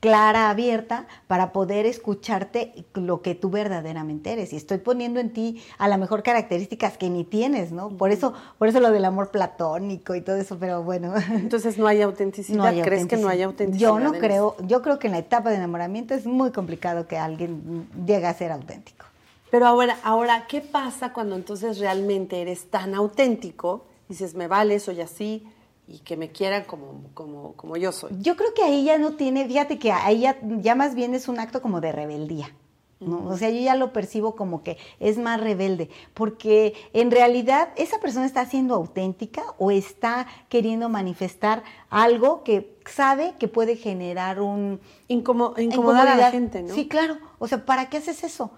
clara, 0.00 0.50
abierta, 0.50 1.06
para 1.26 1.52
poder 1.52 1.86
escucharte 1.86 2.84
lo 2.94 3.20
que 3.20 3.34
tú 3.34 3.50
verdaderamente 3.50 4.32
eres. 4.32 4.52
Y 4.52 4.56
estoy 4.56 4.78
poniendo 4.78 5.18
en 5.20 5.32
ti 5.32 5.62
a 5.78 5.88
lo 5.88 5.98
mejor 5.98 6.22
características 6.22 6.96
que 6.96 7.10
ni 7.10 7.24
tienes, 7.24 7.72
¿no? 7.72 7.88
Por 7.90 8.10
eso, 8.10 8.32
por 8.58 8.68
eso 8.68 8.80
lo 8.80 8.90
del 8.90 9.04
amor 9.04 9.30
platónico 9.30 10.14
y 10.14 10.20
todo 10.20 10.36
eso, 10.36 10.56
pero 10.58 10.82
bueno. 10.82 11.14
Entonces 11.32 11.78
no 11.78 11.86
hay 11.86 12.02
autenticidad. 12.02 12.74
¿Crees 12.82 13.06
que 13.06 13.16
no 13.16 13.28
hay 13.28 13.42
autenticidad? 13.42 13.90
Yo 13.90 13.98
no 13.98 14.12
creo, 14.12 14.56
yo 14.66 14.82
creo 14.82 14.98
que 14.98 15.08
en 15.08 15.14
la 15.14 15.18
etapa 15.18 15.50
de 15.50 15.56
enamoramiento 15.56 16.14
es 16.14 16.26
muy 16.26 16.52
complicado 16.52 17.06
que 17.06 17.18
alguien 17.18 17.88
llegue 18.06 18.26
a 18.26 18.34
ser 18.34 18.52
auténtico. 18.52 19.06
Pero 19.50 19.66
ahora, 19.66 19.98
ahora, 20.02 20.46
¿qué 20.46 20.60
pasa 20.60 21.12
cuando 21.12 21.34
entonces 21.34 21.78
realmente 21.78 22.40
eres 22.40 22.70
tan 22.70 22.94
auténtico? 22.94 23.86
Dices, 24.08 24.34
me 24.34 24.46
vale, 24.46 24.78
soy 24.78 25.00
así, 25.00 25.46
y 25.88 26.00
que 26.00 26.16
me 26.16 26.30
quieran 26.30 26.64
como, 26.64 27.04
como, 27.14 27.54
como 27.54 27.76
yo 27.76 27.92
soy. 27.92 28.10
Yo 28.20 28.36
creo 28.36 28.52
que 28.54 28.62
ahí 28.62 28.84
ya 28.84 28.98
no 28.98 29.16
tiene, 29.16 29.46
fíjate 29.46 29.78
que 29.78 29.90
ahí 29.90 30.20
ya, 30.60 30.74
más 30.74 30.94
bien 30.94 31.14
es 31.14 31.28
un 31.28 31.40
acto 31.40 31.62
como 31.62 31.80
de 31.80 31.92
rebeldía. 31.92 32.54
¿no? 33.00 33.26
O 33.28 33.36
sea, 33.36 33.48
yo 33.48 33.60
ya 33.60 33.76
lo 33.76 33.92
percibo 33.92 34.34
como 34.34 34.64
que 34.64 34.76
es 34.98 35.18
más 35.18 35.40
rebelde, 35.40 35.88
porque 36.14 36.74
en 36.92 37.12
realidad 37.12 37.68
esa 37.76 38.00
persona 38.00 38.26
está 38.26 38.44
siendo 38.44 38.74
auténtica 38.74 39.42
o 39.56 39.70
está 39.70 40.26
queriendo 40.48 40.88
manifestar 40.88 41.62
algo 41.90 42.42
que 42.42 42.76
sabe 42.86 43.34
que 43.38 43.46
puede 43.46 43.76
generar 43.76 44.40
un... 44.40 44.80
incomodar 45.06 46.08
a 46.08 46.16
la 46.16 46.30
gente, 46.32 46.62
¿no? 46.62 46.74
Sí, 46.74 46.88
claro. 46.88 47.18
O 47.38 47.46
sea, 47.46 47.64
¿para 47.64 47.88
qué 47.88 47.98
haces 47.98 48.24
eso? 48.24 48.50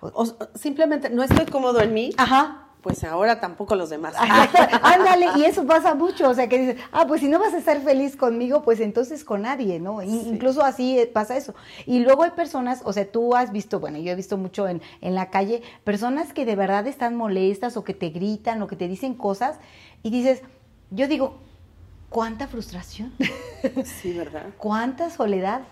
O, 0.00 0.24
simplemente 0.54 1.10
no 1.10 1.24
estoy 1.24 1.46
cómodo 1.46 1.80
en 1.80 1.92
mí. 1.92 2.10
Ajá 2.16 2.69
pues 2.82 3.04
ahora 3.04 3.40
tampoco 3.40 3.74
los 3.74 3.90
demás. 3.90 4.14
Ándale, 4.82 5.28
y 5.36 5.44
eso 5.44 5.66
pasa 5.66 5.94
mucho, 5.94 6.28
o 6.28 6.34
sea, 6.34 6.48
que 6.48 6.58
dices, 6.58 6.76
ah, 6.92 7.06
pues 7.06 7.20
si 7.20 7.28
no 7.28 7.38
vas 7.38 7.54
a 7.54 7.58
estar 7.58 7.80
feliz 7.82 8.16
conmigo, 8.16 8.62
pues 8.62 8.80
entonces 8.80 9.24
con 9.24 9.42
nadie, 9.42 9.80
¿no? 9.80 10.02
Incluso 10.02 10.64
así 10.64 10.98
eh, 10.98 11.06
pasa 11.06 11.36
eso. 11.36 11.54
Y 11.86 12.00
luego 12.00 12.22
hay 12.22 12.30
personas, 12.30 12.82
o 12.84 12.92
sea, 12.92 13.10
tú 13.10 13.34
has 13.36 13.52
visto, 13.52 13.80
bueno, 13.80 13.98
yo 13.98 14.12
he 14.12 14.14
visto 14.14 14.36
mucho 14.36 14.68
en, 14.68 14.80
en 15.00 15.14
la 15.14 15.30
calle, 15.30 15.62
personas 15.84 16.32
que 16.32 16.44
de 16.44 16.56
verdad 16.56 16.86
están 16.86 17.16
molestas 17.16 17.76
o 17.76 17.84
que 17.84 17.94
te 17.94 18.10
gritan 18.10 18.62
o 18.62 18.66
que 18.66 18.76
te 18.76 18.88
dicen 18.88 19.14
cosas 19.14 19.58
y 20.02 20.10
dices, 20.10 20.42
yo 20.90 21.06
digo, 21.08 21.38
¿cuánta 22.08 22.48
frustración? 22.48 23.12
Sí, 23.84 24.12
¿verdad? 24.12 24.46
¿Cuánta 24.58 25.10
soledad? 25.10 25.62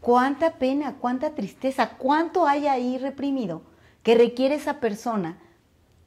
¿Cuánta 0.00 0.54
pena? 0.54 0.96
¿Cuánta 0.98 1.34
tristeza? 1.34 1.90
¿Cuánto 1.98 2.46
hay 2.46 2.66
ahí 2.66 2.98
reprimido 2.98 3.62
que 4.02 4.14
requiere 4.14 4.54
esa 4.54 4.80
persona? 4.80 5.38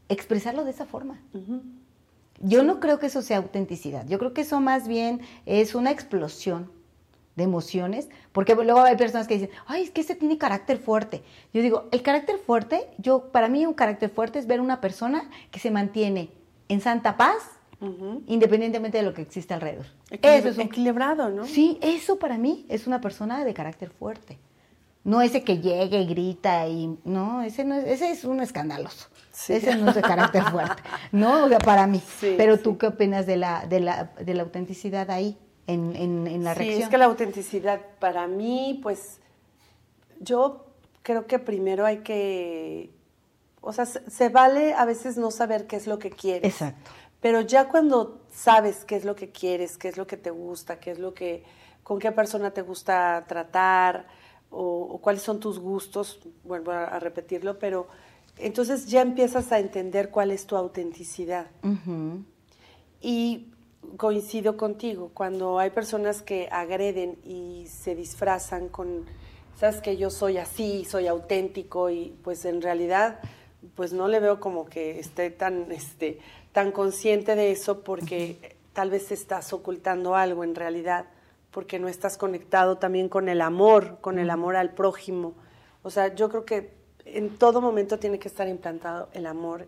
Expresarlo 0.10 0.64
de 0.64 0.72
esa 0.72 0.86
forma. 0.86 1.22
Yo 2.40 2.64
no 2.64 2.80
creo 2.80 3.00
que 3.00 3.08
eso 3.08 3.22
sea 3.22 3.38
autenticidad, 3.38 4.08
yo 4.08 4.20
creo 4.20 4.34
que 4.34 4.42
eso 4.42 4.60
más 4.60 4.88
bien 4.88 5.22
es 5.46 5.76
una 5.76 5.92
explosión 5.92 6.70
de 7.36 7.44
emociones, 7.44 8.10
porque 8.32 8.54
luego 8.56 8.82
hay 8.82 8.96
personas 8.96 9.28
que 9.28 9.36
dicen, 9.36 9.50
ay, 9.66 9.84
es 9.84 9.92
que 9.92 10.02
ese 10.02 10.16
tiene 10.16 10.38
carácter 10.38 10.78
fuerte. 10.78 11.24
Yo 11.54 11.62
digo, 11.62 11.88
el 11.92 12.02
carácter 12.04 12.38
fuerte, 12.38 12.88
yo 12.98 13.32
para 13.32 13.50
mí 13.50 13.66
un 13.66 13.74
carácter 13.74 14.10
fuerte 14.10 14.40
es 14.40 14.46
ver 14.46 14.62
una 14.62 14.82
persona 14.82 15.30
que 15.50 15.60
se 15.60 15.72
mantiene 15.72 16.30
en 16.70 16.82
santa 16.82 17.18
paz, 17.18 17.38
independientemente 18.28 19.00
de 19.00 19.04
lo 19.04 19.14
que 19.14 19.22
existe 19.22 19.54
alrededor. 19.54 19.86
eso 20.10 20.48
es 20.48 20.58
equilibrado, 20.58 21.30
¿no? 21.30 21.46
Sí, 21.46 21.78
eso 21.82 22.18
para 22.18 22.38
mí 22.38 22.66
es 22.70 22.88
una 22.88 23.02
persona 23.02 23.44
de 23.44 23.54
carácter 23.54 23.90
fuerte. 23.90 24.38
No 25.04 25.22
ese 25.22 25.44
que 25.44 25.58
llega 25.58 25.98
y 25.98 26.06
grita 26.06 26.66
y 26.70 26.98
no, 27.04 27.42
ese 27.42 27.66
no 27.66 27.76
es, 27.76 27.84
ese 27.86 28.12
es 28.12 28.24
un 28.24 28.40
escandaloso. 28.40 29.10
Ese 29.48 29.76
no 29.76 29.90
es 29.90 29.96
de 29.96 30.02
carácter 30.02 30.44
fuerte, 30.44 30.84
¿no? 31.12 31.46
O 31.46 31.50
sea, 31.50 31.60
para 31.60 31.88
mí. 31.88 32.02
Pero 32.22 32.60
tú 32.60 32.78
qué 32.78 32.88
opinas 32.88 33.26
de 33.26 33.38
la, 33.38 33.66
de 33.66 33.80
la, 33.80 34.12
de 34.20 34.34
la 34.34 34.44
autenticidad 34.44 35.10
ahí, 35.10 35.38
en, 35.68 35.96
en, 35.96 36.28
en 36.28 36.44
la 36.44 36.54
reacción? 36.54 36.78
Sí, 36.78 36.84
es 36.84 36.90
que 36.90 36.98
la 36.98 37.06
autenticidad 37.06 37.82
para 38.00 38.28
mí, 38.28 38.80
pues, 38.84 39.20
yo 40.20 40.66
creo 41.02 41.26
que 41.28 41.40
primero 41.40 41.86
hay 41.86 42.00
que, 42.00 42.92
o 43.62 43.74
sea, 43.74 43.86
se, 43.86 44.30
vale 44.30 44.74
a 44.74 44.86
veces 44.86 45.18
no 45.18 45.32
saber 45.32 45.68
qué 45.68 45.76
es 45.76 45.88
lo 45.88 46.00
que 46.00 46.10
quieres. 46.10 46.54
Exacto. 46.54 46.92
Pero 47.22 47.42
ya 47.42 47.70
cuando 47.70 48.22
sabes 48.32 48.84
qué 48.84 48.98
es 48.98 49.06
lo 49.06 49.16
que 49.16 49.32
quieres, 49.32 49.78
qué 49.78 49.88
es 49.88 49.98
lo 49.98 50.06
que 50.06 50.18
te 50.18 50.30
gusta, 50.30 50.80
qué 50.80 50.92
es 50.92 51.00
lo 51.00 51.14
que, 51.14 51.44
con 51.82 52.00
qué 52.00 52.12
persona 52.12 52.52
te 52.52 52.62
gusta 52.62 53.24
tratar, 53.28 54.08
o, 54.50 55.00
cuáles 55.02 55.24
son 55.24 55.40
tus 55.40 55.58
gustos, 55.58 56.20
vuelvo 56.44 56.72
a 56.72 57.00
repetirlo, 57.00 57.58
pero 57.58 57.88
entonces 58.38 58.88
ya 58.88 59.02
empiezas 59.02 59.52
a 59.52 59.60
entender 59.60 60.10
cuál 60.10 60.32
es 60.32 60.46
tu 60.46 60.56
autenticidad. 60.56 61.48
Y 63.02 63.48
coincido 63.98 64.58
contigo, 64.58 65.12
cuando 65.14 65.60
hay 65.60 65.70
personas 65.70 66.22
que 66.22 66.48
agreden 66.52 67.18
y 67.24 67.68
se 67.68 67.96
disfrazan 67.96 68.70
con, 68.70 69.06
sabes 69.56 69.82
que 69.82 69.98
yo 69.98 70.10
soy 70.10 70.38
así, 70.38 70.86
soy 70.86 71.08
auténtico 71.08 71.90
y 71.90 72.16
pues 72.24 72.46
en 72.46 72.62
realidad 72.62 73.20
pues 73.76 73.94
no 73.94 74.08
le 74.08 74.20
veo 74.20 74.40
como 74.40 74.66
que 74.66 75.00
esté 75.00 75.30
tan, 75.30 75.72
este, 75.72 76.20
tan 76.52 76.72
consciente 76.72 77.36
de 77.36 77.52
eso 77.52 77.82
porque 77.82 78.58
tal 78.74 78.90
vez 78.90 79.12
estás 79.12 79.54
ocultando 79.54 80.16
algo 80.16 80.44
en 80.44 80.56
realidad, 80.56 81.06
porque 81.52 81.80
no 81.80 81.88
estás 81.88 82.18
conectado 82.18 82.78
también 82.78 83.10
con 83.10 83.30
el 83.30 83.42
amor, 83.42 84.00
con 84.02 84.20
el 84.20 84.30
amor 84.30 84.56
al 84.56 84.72
prójimo. 84.72 85.34
O 85.84 85.90
sea, 85.90 86.14
yo 86.16 86.30
creo 86.30 86.46
que 86.46 86.83
en 87.06 87.38
todo 87.38 87.62
momento 87.62 88.00
tiene 88.00 88.20
que 88.20 88.28
estar 88.28 88.48
implantado 88.48 89.10
el 89.14 89.26
amor 89.26 89.68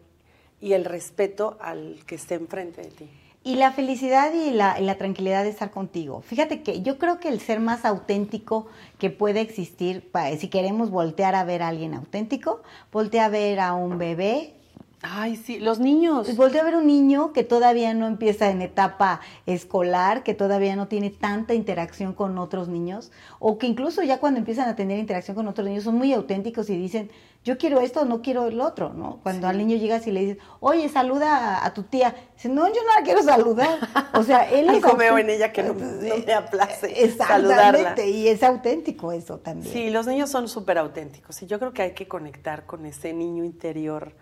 y 0.61 0.73
el 0.73 0.85
respeto 0.85 1.57
al 1.59 1.99
que 2.05 2.15
esté 2.15 2.35
enfrente 2.35 2.81
de 2.81 2.89
ti. 2.89 3.09
Y 3.43 3.57
la 3.57 3.71
felicidad 3.71 4.33
y 4.33 4.49
la, 4.49 4.97
tranquilidad 4.97 5.43
de 5.43 5.49
estar 5.49 5.69
contigo. 5.69 6.21
Fíjate 6.21 6.63
que 6.63 6.81
yo 6.81 6.97
creo 6.97 7.19
que 7.19 7.29
el 7.29 7.39
ser 7.39 7.59
más 7.59 7.85
auténtico 7.85 8.65
que 8.97 9.11
puede 9.11 9.41
existir, 9.41 10.09
si 10.39 10.47
queremos 10.47 10.89
voltear 10.89 11.35
a 11.35 11.43
ver 11.43 11.61
a 11.61 11.67
alguien 11.67 11.93
auténtico, 11.93 12.63
voltea 12.91 13.25
a 13.25 13.29
ver 13.29 13.59
a 13.59 13.75
un 13.75 13.99
bebé, 13.99 14.55
Ay, 15.01 15.35
sí, 15.35 15.59
los 15.59 15.79
niños. 15.79 16.25
Pues 16.25 16.37
volteo 16.37 16.61
a 16.61 16.63
ver 16.65 16.75
un 16.75 16.87
niño 16.87 17.33
que 17.33 17.43
todavía 17.43 17.93
no 17.93 18.07
empieza 18.07 18.49
en 18.49 18.61
etapa 18.61 19.21
escolar, 19.45 20.23
que 20.23 20.33
todavía 20.33 20.75
no 20.75 20.87
tiene 20.87 21.09
tanta 21.09 21.53
interacción 21.53 22.13
con 22.13 22.37
otros 22.37 22.67
niños, 22.67 23.11
o 23.39 23.57
que 23.57 23.67
incluso 23.67 24.01
ya 24.03 24.19
cuando 24.19 24.39
empiezan 24.39 24.67
a 24.67 24.75
tener 24.75 24.97
interacción 24.97 25.35
con 25.35 25.47
otros 25.47 25.67
niños 25.67 25.83
son 25.83 25.95
muy 25.95 26.13
auténticos 26.13 26.69
y 26.69 26.77
dicen, 26.77 27.11
yo 27.45 27.59
quiero 27.59 27.79
esto, 27.79 28.05
no 28.05 28.23
quiero 28.23 28.47
el 28.47 28.59
otro, 28.59 28.91
¿no? 28.93 29.19
Cuando 29.21 29.47
al 29.47 29.59
niño 29.59 29.77
llegas 29.77 30.07
y 30.07 30.11
le 30.11 30.21
dices, 30.21 30.37
oye, 30.61 30.89
saluda 30.89 31.63
a, 31.63 31.73
tu 31.75 31.83
tía, 31.83 32.15
dice, 32.33 32.49
no, 32.49 32.67
yo 32.67 32.81
no 32.83 32.99
la 32.99 33.03
quiero 33.03 33.21
saludar. 33.21 33.77
O 34.15 34.23
sea, 34.23 34.49
él 34.51 34.67
es... 34.67 34.83
Algo 34.83 34.97
veo 34.97 35.19
en 35.19 35.29
ella 35.29 35.53
que 35.53 35.61
no, 35.61 35.75
me 35.75 36.33
aplace 36.33 37.11
saludarla. 37.11 38.03
y 38.03 38.29
es 38.29 38.41
auténtico 38.41 39.11
eso 39.11 39.37
también. 39.37 39.71
Sí, 39.71 39.91
los 39.91 40.07
niños 40.07 40.31
son 40.31 40.47
súper 40.47 40.79
auténticos 40.79 41.39
y 41.43 41.45
yo 41.45 41.59
creo 41.59 41.71
que 41.71 41.83
hay 41.83 41.91
que 41.93 42.07
conectar 42.07 42.65
con 42.65 42.83
ese 42.87 43.13
niño 43.13 43.43
interior 43.43 44.15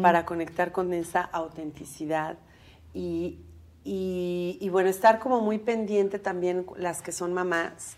para 0.00 0.19
conectar 0.24 0.72
con 0.72 0.92
esa 0.92 1.22
autenticidad 1.22 2.38
y, 2.94 3.38
y, 3.84 4.68
bueno, 4.70 4.88
estar 4.88 5.18
como 5.20 5.40
muy 5.40 5.58
pendiente 5.58 6.18
también 6.18 6.66
las 6.76 7.02
que 7.02 7.12
son 7.12 7.32
mamás 7.32 7.96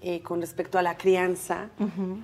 eh, 0.00 0.22
con 0.22 0.40
respecto 0.40 0.78
a 0.78 0.82
la 0.82 0.96
crianza, 0.96 1.70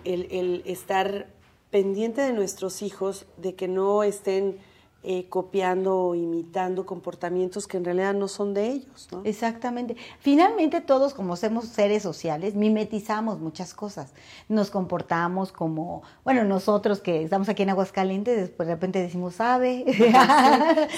el, 0.04 0.26
el 0.30 0.62
estar 0.64 1.26
pendiente 1.70 2.22
de 2.22 2.32
nuestros 2.32 2.82
hijos, 2.82 3.26
de 3.36 3.54
que 3.54 3.68
no 3.68 4.02
estén 4.02 4.58
eh, 5.06 5.26
copiando 5.28 5.98
o 5.98 6.14
imitando 6.14 6.86
comportamientos 6.86 7.66
que 7.66 7.76
en 7.76 7.84
realidad 7.84 8.14
no 8.14 8.26
son 8.26 8.54
de 8.54 8.68
ellos. 8.68 9.08
¿no? 9.12 9.20
Exactamente. 9.24 9.96
Finalmente 10.18 10.80
todos 10.80 11.12
como 11.12 11.36
somos 11.36 11.66
seres 11.66 12.02
sociales 12.02 12.54
mimetizamos 12.54 13.38
muchas 13.38 13.74
cosas. 13.74 14.14
Nos 14.48 14.70
comportamos 14.70 15.52
como, 15.52 16.02
bueno, 16.24 16.44
nosotros 16.44 17.00
que 17.00 17.22
estamos 17.22 17.50
aquí 17.50 17.64
en 17.64 17.70
Aguascalientes, 17.70 18.48
pues 18.48 18.66
de 18.66 18.74
repente 18.74 19.02
decimos 19.02 19.34
sabe. 19.34 19.84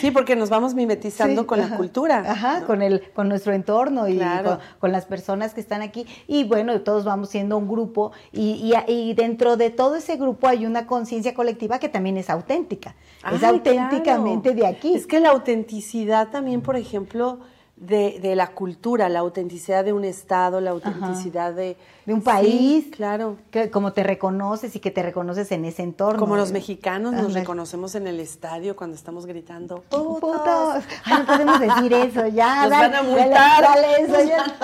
Sí, 0.01 0.11
porque 0.11 0.37
nos 0.37 0.51
vamos 0.51 0.75
mimetizando 0.75 1.47
con 1.47 1.59
la 1.59 1.77
cultura. 1.77 2.19
Ajá, 2.19 2.65
con, 2.65 2.83
el, 2.83 3.11
con 3.13 3.29
nuestro 3.29 3.55
entorno 3.55 4.09
y 4.09 4.21
con, 4.79 4.93
las 4.93 5.07
personas 5.07 5.55
que 5.55 5.61
están 5.61 5.83
aquí. 5.83 6.07
Y 6.29 6.45
bueno, 6.45 6.81
todos 6.83 7.05
vamos 7.05 7.31
siendo 7.31 7.57
un 7.59 7.67
grupo 7.67 8.13
y, 8.33 8.73
y, 8.87 9.15
dentro 9.15 9.57
de 9.57 9.71
todo 9.71 9.97
ese 9.97 10.17
grupo 10.17 10.47
hay 10.49 10.65
una 10.67 10.87
conciencia 10.87 11.35
colectiva 11.35 11.79
que 11.79 11.89
también 11.89 12.17
es 12.19 12.31
auténtica. 12.31 12.95
es 13.33 13.43
auténtica 13.43 13.96
de 14.03 14.67
aquí. 14.67 14.95
Es 14.95 15.07
que 15.07 15.21
la 15.21 15.31
autenticidad 15.31 16.31
también, 16.31 16.61
por 16.61 16.77
ejemplo, 16.77 17.41
de, 17.77 18.35
la 18.35 18.49
cultura, 18.49 19.09
la 19.09 19.19
autenticidad 19.21 19.85
de 19.85 19.93
un 19.93 20.05
estado, 20.05 20.61
la 20.61 20.71
autenticidad 20.71 21.53
de, 21.53 21.77
un 22.07 22.23
país. 22.23 22.87
claro. 22.91 23.37
Que, 23.51 23.71
como 23.71 23.93
te 23.93 24.03
reconoces 24.03 24.75
y 24.77 24.81
que 24.81 24.91
te 24.91 25.03
reconoces 25.03 25.53
en 25.53 25.65
ese 25.67 25.83
entorno. 25.83 26.19
Como 26.19 26.37
los 26.37 26.53
mexicanos 26.53 27.13
nos 27.13 27.35
reconocemos 27.35 27.95
en 27.95 28.07
el 28.07 28.21
estadio 28.21 28.77
cuando 28.77 28.97
estamos 28.97 29.27
gritando 29.27 29.83
putos. 29.91 30.85
no 31.07 31.27
podemos 31.27 31.61
decir 31.61 31.93
eso, 31.93 32.27
ya. 32.29 32.63
Nos 32.63 32.71
van 32.71 32.95
a 32.95 33.03
multar. 33.03 33.65
eso, 34.01 34.25
ya. 34.25 34.57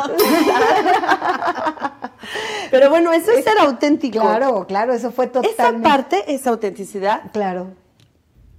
Pero 2.70 2.88
bueno, 2.88 3.12
eso 3.12 3.30
es 3.32 3.44
ser 3.44 3.58
auténtico. 3.58 4.20
Claro, 4.20 4.66
claro, 4.66 4.94
eso 4.94 5.10
fue 5.10 5.26
totalmente. 5.26 5.62
Esa 5.62 5.82
parte 5.82 6.32
es 6.32 6.46
autenticidad. 6.46 7.30
Claro. 7.32 7.81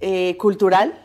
Eh, 0.06 0.36
cultural, 0.36 1.00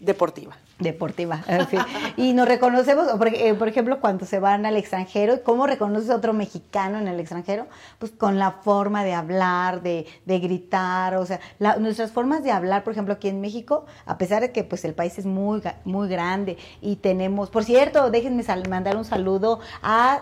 deportiva. 0.00 0.54
Deportiva, 0.78 1.42
Y 2.18 2.34
nos 2.34 2.46
reconocemos, 2.46 3.06
eh, 3.32 3.54
por, 3.54 3.68
ejemplo, 3.68 4.00
cuando 4.00 4.26
se 4.26 4.38
van 4.38 4.66
al 4.66 4.76
extranjero, 4.76 5.42
¿cómo 5.42 5.66
reconoces 5.66 6.10
a 6.10 6.16
otro 6.16 6.34
mexicano 6.34 6.98
en 6.98 7.08
el 7.08 7.18
extranjero? 7.20 7.68
Pues 7.98 8.12
con 8.12 8.38
la 8.38 8.50
forma 8.50 9.02
de 9.02 9.14
hablar, 9.14 9.80
de, 9.80 10.06
gritar, 10.26 11.16
o 11.16 11.24
sea, 11.24 11.40
nuestras 11.78 12.12
formas 12.12 12.44
de 12.44 12.50
hablar, 12.50 12.84
por 12.84 12.92
ejemplo, 12.92 13.14
aquí 13.14 13.28
en 13.28 13.40
México, 13.40 13.86
a 14.04 14.18
pesar 14.18 14.42
de 14.42 14.52
que 14.52 14.62
pues 14.62 14.84
el 14.84 14.92
país 14.92 15.18
es 15.18 15.24
muy, 15.24 15.62
muy 15.86 16.08
grande 16.10 16.58
y 16.82 16.96
tenemos, 16.96 17.48
por 17.48 17.64
cierto, 17.64 18.10
déjenme 18.10 18.44
mandar 18.68 18.98
un 18.98 19.06
saludo 19.06 19.60
a 19.82 20.20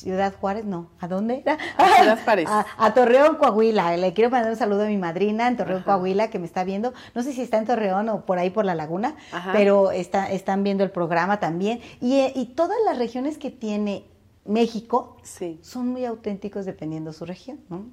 Ciudad 0.00 0.34
Juárez, 0.40 0.64
no. 0.64 0.88
¿A 0.98 1.08
dónde 1.08 1.40
era? 1.40 1.58
A 1.76 1.96
Ciudad 1.96 2.18
Juárez. 2.24 2.48
A, 2.48 2.94
Torreón, 2.94 3.36
Coahuila. 3.36 3.96
Le 3.98 4.14
quiero 4.14 4.30
mandar 4.30 4.50
un 4.50 4.56
saludo 4.56 4.84
a 4.84 4.86
mi 4.86 4.96
madrina 4.96 5.46
en 5.46 5.58
Torreón, 5.58 5.82
Coahuila, 5.82 6.30
que 6.30 6.38
me 6.38 6.46
está 6.46 6.64
viendo. 6.64 6.94
No 7.14 7.22
sé 7.22 7.34
si 7.34 7.42
está 7.42 7.58
en 7.58 7.66
Torreón 7.66 8.08
o 8.08 8.24
por 8.24 8.38
ahí 8.38 8.48
por 8.48 8.64
la 8.64 8.74
laguna, 8.74 9.14
pero 9.52 9.90
está, 9.90 10.30
están 10.30 10.62
viendo 10.64 10.84
el 10.84 10.90
programa 10.90 11.38
también. 11.38 11.80
Y, 12.00 12.18
y 12.34 12.46
todas 12.56 12.78
las 12.86 12.96
regiones 12.96 13.36
que 13.36 13.50
tiene 13.50 14.06
México 14.46 15.18
son 15.60 15.88
muy 15.88 16.06
auténticos 16.06 16.64
dependiendo 16.64 17.10
de 17.10 17.18
su 17.18 17.26
región, 17.26 17.60
¿no? 17.68 17.84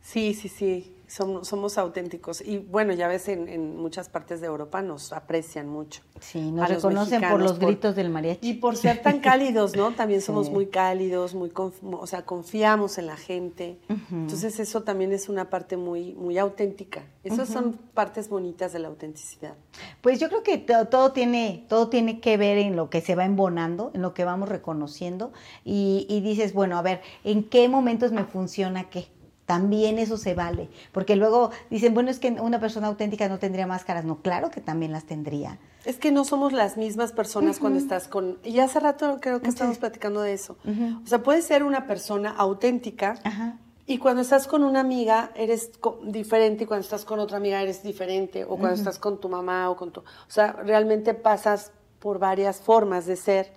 Sí, 0.00 0.34
sí, 0.34 0.48
sí. 0.48 0.93
Somos, 1.06 1.48
somos 1.48 1.78
auténticos. 1.78 2.40
Y 2.40 2.58
bueno, 2.58 2.92
ya 2.92 3.08
ves, 3.08 3.28
en, 3.28 3.48
en, 3.48 3.76
muchas 3.76 4.08
partes 4.08 4.40
de 4.40 4.46
Europa 4.46 4.82
nos 4.82 5.12
aprecian 5.12 5.68
mucho. 5.68 6.02
Sí, 6.20 6.50
nos 6.50 6.68
reconocen 6.68 7.22
por 7.22 7.40
los 7.40 7.58
gritos 7.58 7.94
del 7.94 8.10
mariachi. 8.10 8.48
Y 8.48 8.54
por 8.54 8.76
ser 8.76 9.02
tan 9.02 9.20
cálidos, 9.20 9.76
¿no? 9.76 9.92
También 9.92 10.20
somos 10.20 10.50
muy 10.50 10.66
cálidos, 10.66 11.34
muy 11.34 11.52
o 11.54 12.06
sea, 12.06 12.24
confiamos 12.24 12.98
en 12.98 13.06
la 13.06 13.16
gente. 13.16 13.78
Entonces 14.10 14.58
eso 14.60 14.82
también 14.82 15.12
es 15.12 15.28
una 15.28 15.50
parte 15.50 15.76
muy, 15.76 16.14
muy 16.14 16.38
auténtica. 16.38 17.02
Esas 17.22 17.48
son 17.48 17.78
partes 17.94 18.28
bonitas 18.28 18.72
de 18.72 18.78
la 18.78 18.88
autenticidad. 18.88 19.54
Pues 20.00 20.20
yo 20.20 20.28
creo 20.28 20.42
que 20.42 20.58
todo, 20.58 21.12
tiene, 21.12 21.64
todo 21.68 21.88
tiene 21.88 22.20
que 22.20 22.36
ver 22.36 22.58
en 22.58 22.76
lo 22.76 22.90
que 22.90 23.00
se 23.00 23.14
va 23.14 23.24
embonando, 23.24 23.90
en 23.94 24.02
lo 24.02 24.14
que 24.14 24.24
vamos 24.24 24.48
reconociendo. 24.48 25.32
Y, 25.64 26.06
y 26.08 26.20
dices, 26.20 26.52
bueno, 26.52 26.76
a 26.76 26.82
ver, 26.82 27.00
¿en 27.24 27.44
qué 27.44 27.68
momentos 27.68 28.12
me 28.12 28.24
funciona 28.24 28.90
qué? 28.90 29.08
También 29.46 29.98
eso 29.98 30.16
se 30.16 30.34
vale, 30.34 30.70
porque 30.92 31.16
luego 31.16 31.50
dicen, 31.68 31.92
bueno, 31.92 32.10
es 32.10 32.18
que 32.18 32.30
una 32.30 32.60
persona 32.60 32.86
auténtica 32.86 33.28
no 33.28 33.38
tendría 33.38 33.66
máscaras. 33.66 34.04
No, 34.04 34.22
claro 34.22 34.50
que 34.50 34.62
también 34.62 34.90
las 34.90 35.04
tendría. 35.04 35.58
Es 35.84 35.98
que 35.98 36.12
no 36.12 36.24
somos 36.24 36.54
las 36.54 36.78
mismas 36.78 37.12
personas 37.12 37.58
cuando 37.58 37.78
estás 37.78 38.08
con... 38.08 38.38
Y 38.42 38.58
hace 38.60 38.80
rato 38.80 39.18
creo 39.20 39.42
que 39.42 39.48
estamos 39.48 39.76
platicando 39.76 40.22
de 40.22 40.32
eso. 40.32 40.56
O 41.04 41.06
sea, 41.06 41.22
puedes 41.22 41.44
ser 41.44 41.62
una 41.62 41.86
persona 41.86 42.30
auténtica 42.30 43.18
y 43.86 43.98
cuando 43.98 44.22
estás 44.22 44.46
con 44.46 44.64
una 44.64 44.80
amiga 44.80 45.30
eres 45.34 45.72
diferente 46.04 46.64
y 46.64 46.66
cuando 46.66 46.84
estás 46.84 47.04
con 47.04 47.18
otra 47.18 47.36
amiga 47.36 47.60
eres 47.60 47.82
diferente 47.82 48.44
o 48.44 48.56
cuando 48.56 48.76
estás 48.76 48.98
con 48.98 49.20
tu 49.20 49.28
mamá 49.28 49.68
o 49.68 49.76
con 49.76 49.92
tu... 49.92 50.00
O 50.00 50.04
sea, 50.28 50.52
realmente 50.52 51.12
pasas 51.12 51.70
por 51.98 52.18
varias 52.18 52.60
formas 52.60 53.06
de 53.06 53.16
ser, 53.16 53.50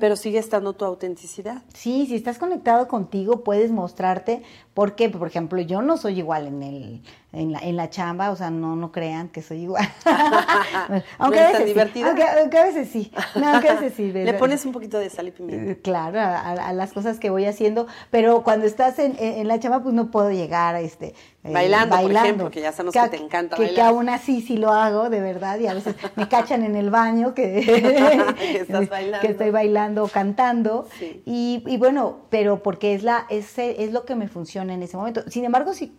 pero 0.00 0.16
sigue 0.16 0.38
estando 0.38 0.72
tu 0.72 0.86
autenticidad. 0.86 1.62
Sí, 1.74 2.06
si 2.06 2.14
estás 2.14 2.38
conectado 2.38 2.88
contigo, 2.88 3.44
puedes 3.44 3.70
mostrarte, 3.70 4.42
porque, 4.74 5.08
por 5.08 5.28
ejemplo, 5.28 5.60
yo 5.60 5.82
no 5.82 5.96
soy 5.96 6.18
igual 6.18 6.46
en 6.46 6.62
el 6.62 7.02
en 7.32 7.52
la, 7.52 7.60
en 7.60 7.76
la 7.76 7.88
chamba, 7.88 8.30
o 8.30 8.36
sea, 8.36 8.50
no, 8.50 8.76
no 8.76 8.92
crean 8.92 9.28
que 9.30 9.40
soy 9.40 9.62
igual. 9.62 9.88
aunque, 11.18 11.40
a 11.40 11.52
veces 11.52 11.90
sí, 11.92 12.02
aunque, 12.02 12.22
a 12.22 12.64
veces 12.64 12.88
sí. 12.90 13.10
aunque 13.34 13.68
a 13.70 13.74
veces 13.74 13.94
sí. 13.96 14.12
Le 14.12 14.34
pones 14.34 14.66
un 14.66 14.72
poquito 14.72 14.98
de 14.98 15.08
sal 15.08 15.28
y 15.28 15.30
pimienta. 15.30 15.72
Eh, 15.72 15.78
claro, 15.80 16.20
a, 16.20 16.72
las 16.74 16.92
cosas 16.92 17.18
que 17.18 17.30
voy 17.30 17.46
haciendo, 17.46 17.86
pero 18.10 18.42
cuando 18.42 18.66
estás 18.66 18.98
en, 18.98 19.16
en, 19.18 19.48
la 19.48 19.58
chamba, 19.58 19.82
pues 19.82 19.94
no 19.94 20.10
puedo 20.10 20.30
llegar 20.30 20.74
a 20.74 20.80
este... 20.80 21.14
Eh, 21.44 21.52
bailando, 21.52 22.00
por 22.00 22.12
ejemplo, 22.12 22.50
que 22.52 22.60
ya 22.60 22.70
sabemos 22.70 22.94
que, 22.94 23.08
te 23.08 23.16
encanta 23.16 23.56
que, 23.56 23.74
Que 23.74 23.82
aún 23.82 24.08
así 24.08 24.42
sí 24.42 24.58
lo 24.58 24.70
hago, 24.70 25.10
de 25.10 25.20
verdad, 25.20 25.58
y 25.58 25.66
a 25.66 25.74
veces 25.74 25.96
me 26.14 26.28
cachan 26.28 26.62
en 26.62 26.76
el 26.76 26.88
baño 26.90 27.34
que, 27.34 27.62
que, 28.38 28.58
estás 28.58 28.88
bailando. 28.88 29.26
que 29.26 29.32
estoy 29.32 29.50
bailando 29.50 30.04
o 30.04 30.08
cantando. 30.08 30.86
Y, 31.24 31.64
y, 31.66 31.78
bueno, 31.78 32.18
pero 32.30 32.62
porque 32.62 32.94
es, 32.94 33.02
la, 33.02 33.26
es, 33.28 33.58
es 33.58 33.90
lo 33.90 34.04
que 34.04 34.14
me 34.14 34.28
funciona 34.28 34.61
en 34.70 34.82
ese 34.82 34.96
momento. 34.96 35.22
Sin 35.28 35.44
embargo, 35.44 35.74
si 35.74 35.92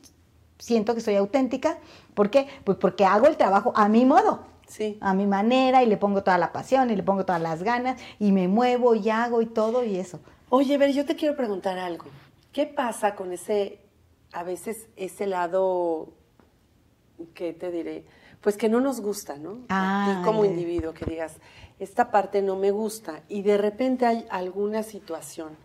siento 0.64 0.96
que 0.96 1.02
soy 1.02 1.16
auténtica. 1.16 1.78
¿Por 2.14 2.30
qué? 2.30 2.48
Pues 2.64 2.78
porque 2.78 3.06
hago 3.06 3.28
el 3.28 3.38
trabajo 3.38 3.74
a 3.76 3.90
mi 3.90 4.06
modo. 4.06 4.46
Sí. 4.68 4.98
A 5.02 5.14
mi 5.14 5.28
manera 5.28 5.84
y 5.84 5.88
le 5.88 5.98
pongo 5.98 6.24
toda 6.24 6.38
la 6.38 6.54
pasión 6.54 6.90
y 6.90 6.96
le 6.96 7.04
pongo 7.04 7.26
todas 7.26 7.42
las 7.42 7.64
ganas 7.64 8.02
y 8.18 8.32
me 8.32 8.48
muevo 8.48 8.96
y 8.96 9.10
hago 9.10 9.42
y 9.42 9.46
todo 9.46 9.84
y 9.84 9.98
eso. 9.98 10.20
Oye, 10.50 10.78
ver, 10.78 10.92
yo 10.94 11.06
te 11.06 11.16
quiero 11.16 11.36
preguntar 11.36 11.78
algo. 11.78 12.06
¿Qué 12.54 12.66
pasa 12.66 13.16
con 13.16 13.34
ese, 13.34 13.80
a 14.32 14.44
veces 14.44 14.88
ese 14.96 15.28
lado, 15.28 16.14
que 17.34 17.54
te 17.54 17.72
diré? 17.72 18.06
Pues 18.40 18.58
que 18.58 18.70
no 18.70 18.80
nos 18.80 19.02
gusta, 19.02 19.38
¿no? 19.38 19.52
a 19.70 20.06
ti 20.06 20.12
ah, 20.18 20.22
como 20.24 20.46
individuo, 20.46 20.94
que 20.94 21.06
digas, 21.06 21.38
esta 21.80 22.10
parte 22.12 22.42
no 22.42 22.56
me 22.56 22.72
gusta 22.72 23.22
y 23.28 23.42
de 23.42 23.58
repente 23.58 24.06
hay 24.06 24.26
alguna 24.30 24.84
situación, 24.84 25.58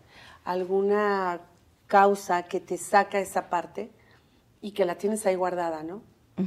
alguna 0.43 1.41
causa 1.89 2.43
que 2.43 2.61
te 2.61 2.77
saca 2.77 3.19
esa 3.19 3.49
parte 3.49 3.89
y 4.61 4.71
que 4.71 4.85
la 4.85 4.95
tienes 4.95 5.25
ahí 5.25 5.35
guardada, 5.35 5.83
¿no? 5.83 6.01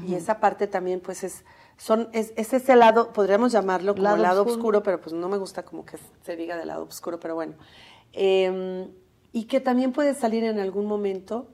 Y 0.06 0.14
esa 0.14 0.40
parte 0.40 0.66
también, 0.66 1.00
pues, 1.00 1.22
es, 1.22 1.44
son, 1.76 2.08
es, 2.14 2.32
ese 2.36 2.76
lado, 2.76 3.12
podríamos 3.12 3.52
llamarlo 3.52 3.92
como 3.92 4.04
lado, 4.04 4.16
lado 4.16 4.42
oscuro. 4.44 4.82
pero 4.82 4.98
pues 5.02 5.12
no 5.12 5.28
me 5.28 5.36
gusta 5.36 5.64
como 5.64 5.84
que 5.84 5.98
se 6.24 6.34
diga 6.34 6.56
de 6.56 6.64
lado 6.64 6.84
oscuro, 6.84 7.20
pero 7.20 7.34
bueno. 7.34 7.56
Em, 8.14 8.88
y 9.32 9.44
que 9.44 9.60
también 9.60 9.92
puede 9.92 10.14
salir 10.14 10.44
en 10.44 10.58
algún 10.58 10.86
momento, 10.86 11.48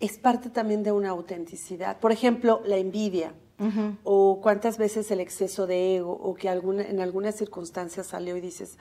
es 0.00 0.18
parte 0.18 0.50
también 0.50 0.82
de 0.82 0.92
una 0.92 1.10
autenticidad. 1.10 1.98
Por 1.98 2.12
ejemplo, 2.12 2.60
la 2.66 2.76
envidia, 2.76 3.32
o 4.02 4.40
cuántas 4.42 4.76
veces 4.76 5.10
el 5.10 5.20
exceso 5.20 5.66
de 5.66 5.96
ego, 5.96 6.12
o 6.12 6.34
que 6.34 6.50
alguna, 6.50 6.82
en 6.82 7.00
algunas 7.00 7.36
circunstancias 7.36 8.08
salió 8.08 8.36
y 8.36 8.42
dices, 8.42 8.76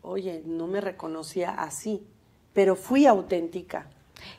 oye, 0.00 0.42
no 0.46 0.66
me 0.66 0.80
reconocía 0.80 1.50
así, 1.50 2.04
pero 2.52 2.76
fui 2.76 3.06
auténtica 3.06 3.86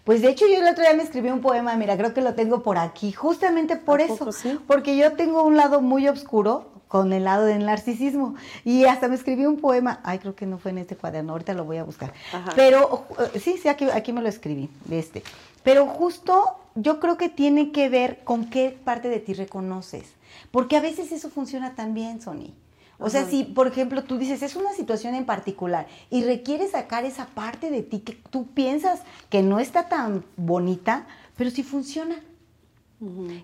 pues 0.04 0.21
de 0.21 0.30
hecho 0.30 0.45
yo 0.47 0.58
el 0.58 0.67
otro 0.67 0.84
día 0.84 0.93
me 0.93 1.04
escribí 1.04 1.30
un 1.30 1.41
poema, 1.41 1.76
mira, 1.76 1.97
creo 1.97 2.13
que 2.13 2.21
lo 2.21 2.34
tengo 2.34 2.63
por 2.63 2.78
aquí, 2.78 3.12
justamente 3.12 3.76
por 3.76 4.02
eso, 4.02 4.30
porque 4.67 4.97
yo 4.97 5.13
tengo 5.13 5.43
un 5.43 5.58
lado 5.58 5.82
muy 5.82 6.08
oscuro 6.08 6.71
con 6.88 7.12
el 7.12 7.23
lado 7.23 7.45
del 7.45 7.65
narcisismo 7.65 8.36
y 8.63 8.86
hasta 8.86 9.08
me 9.08 9.15
escribí 9.15 9.45
un 9.45 9.58
poema, 9.58 9.99
ay 10.04 10.19
creo 10.19 10.36
que 10.36 10.45
no 10.45 10.58
fue 10.58 10.71
en 10.71 10.80
este 10.80 10.95
cuaderno, 10.95 11.32
ahorita 11.34 11.54
lo 11.54 11.65
voy 11.65 11.78
a 11.78 11.84
buscar, 11.84 12.13
pero 12.56 13.06
eh, 13.34 13.39
sí, 13.39 13.58
sí, 13.62 13.67
aquí, 13.67 13.86
aquí 13.86 14.13
me 14.13 14.21
lo 14.21 14.30
escribí, 14.30 14.69
de 14.86 14.99
este, 14.99 15.23
pero 15.63 15.88
justo 15.88 16.58
yo 16.76 16.99
creo 16.99 17.17
que 17.17 17.30
tiene 17.30 17.71
que 17.71 17.89
ver 17.89 18.23
con 18.23 18.49
qué 18.49 18.78
parte 18.84 19.10
de 19.10 19.19
ti 19.19 19.34
reconoces, 19.34 20.04
porque 20.52 20.78
a 20.78 20.82
veces 20.82 21.12
eso 21.12 21.30
funciona 21.30 21.76
también, 21.76 22.21
Sony. 22.21 22.54
O 23.03 23.09
sea, 23.09 23.25
si, 23.25 23.43
por 23.43 23.67
ejemplo, 23.67 24.03
tú 24.03 24.17
dices, 24.17 24.41
es 24.41 24.55
una 24.55 24.71
situación 24.71 25.13
en 25.13 25.25
particular 25.25 25.87
y 26.09 26.23
requiere 26.23 26.67
sacar 26.69 27.03
esa 27.03 27.25
parte 27.25 27.69
de 27.69 27.81
ti 27.81 27.99
que 27.99 28.13
tú 28.29 28.47
piensas 28.47 29.01
que 29.29 29.43
no 29.43 29.59
está 29.59 29.89
tan 29.89 30.23
bonita, 30.37 31.05
pero 31.35 31.49
sí 31.49 31.63
funciona. 31.63 32.15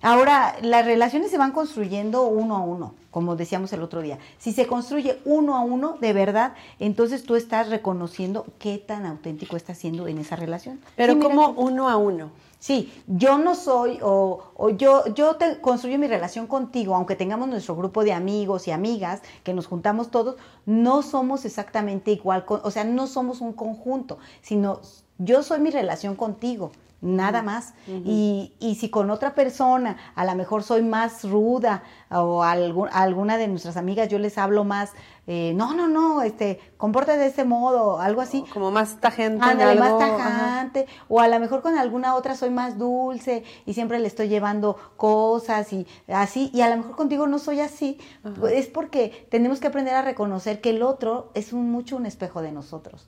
Ahora, 0.02 0.56
las 0.62 0.86
relaciones 0.86 1.32
se 1.32 1.38
van 1.38 1.52
construyendo 1.52 2.24
uno 2.28 2.56
a 2.56 2.60
uno, 2.60 2.96
como 3.12 3.36
decíamos 3.36 3.74
el 3.74 3.82
otro 3.82 4.02
día. 4.02 4.18
Si 4.38 4.54
se 4.54 4.68
construye 4.68 5.20
uno 5.26 5.56
a 5.56 5.62
uno, 5.62 5.98
de 6.00 6.14
verdad, 6.14 6.54
entonces 6.80 7.24
tú 7.24 7.36
estás 7.36 7.70
reconociendo 7.70 8.46
qué 8.58 8.78
tan 8.78 9.06
auténtico 9.06 9.58
estás 9.58 9.78
siendo 9.78 10.08
en 10.08 10.18
esa 10.18 10.38
relación. 10.38 10.80
Pero 10.96 11.20
como 11.20 11.50
uno 11.50 11.90
a 11.90 11.98
uno. 11.98 12.32
Sí, 12.60 12.92
yo 13.08 13.38
no 13.38 13.56
soy, 13.56 14.00
o, 14.02 14.70
yo, 14.78 15.06
yo 15.14 15.38
te 15.38 15.62
construyo 15.62 15.98
mi 15.98 16.08
relación 16.08 16.46
contigo, 16.46 16.94
aunque 16.94 17.16
tengamos 17.16 17.48
nuestro 17.48 17.76
grupo 17.78 18.04
de 18.04 18.12
amigos 18.12 18.68
y 18.68 18.72
amigas, 18.72 19.22
que 19.44 19.54
nos 19.54 19.66
juntamos 19.66 20.12
todos, 20.12 20.36
no 20.66 21.02
somos 21.02 21.46
exactamente 21.46 22.12
igual, 22.12 22.44
o 22.48 22.70
sea, 22.70 22.84
no 22.84 23.08
somos 23.08 23.40
un 23.40 23.54
conjunto, 23.54 24.20
sino 24.42 24.82
yo 25.20 25.44
soy 25.44 25.60
mi 25.60 25.70
relación 25.70 26.16
contigo 26.16 26.72
nada 27.02 27.42
más. 27.42 27.74
y, 27.88 28.54
y, 28.60 28.76
si 28.76 28.90
con 28.90 29.10
otra 29.10 29.34
persona 29.34 29.98
a 30.16 30.26
lo 30.26 30.36
mejor 30.36 30.64
soy 30.64 30.82
más 30.82 31.24
ruda 31.24 31.84
o 32.10 32.44
a, 32.44 32.52
alguna 32.52 33.38
de 33.38 33.48
nuestras 33.48 33.78
amigas 33.78 34.10
yo 34.10 34.20
les 34.20 34.38
hablo 34.38 34.64
más, 34.64 34.92
eh, 35.28 35.54
no, 35.56 35.74
no, 35.76 35.88
no, 35.88 36.24
este, 36.24 36.60
comporta 36.78 37.16
de 37.16 37.28
ese 37.28 37.46
modo, 37.46 38.00
algo 38.00 38.22
así. 38.22 38.44
Como 38.52 38.72
más 38.72 39.00
tajante. 39.00 39.46
Ándale, 39.46 39.80
más 39.80 39.98
tajante. 39.98 40.88
O 41.08 41.20
a 41.20 41.28
lo 41.28 41.40
mejor 41.40 41.62
con 41.62 41.78
alguna 41.78 42.16
otra 42.16 42.36
soy 42.36 42.50
más 42.50 42.78
dulce 42.78 43.44
y 43.66 43.74
siempre 43.74 44.00
le 44.00 44.08
estoy 44.08 44.28
llevando 44.28 44.76
cosas 44.98 45.72
y 45.72 45.86
así. 46.08 46.50
Y 46.54 46.62
a 46.62 46.70
lo 46.70 46.78
mejor 46.78 46.96
contigo 46.96 47.28
no 47.28 47.40
soy 47.40 47.60
así. 47.60 48.00
es 48.52 48.68
porque 48.68 49.28
tenemos 49.30 49.60
que 49.60 49.68
aprender 49.68 49.94
a 49.94 50.02
reconocer 50.02 50.62
que 50.62 50.72
el 50.72 50.82
otro 50.82 51.32
es 51.34 51.54
un, 51.54 51.72
mucho 51.72 51.96
un 51.96 52.08
espejo 52.08 52.42
de 52.42 52.52
nosotros. 52.52 53.08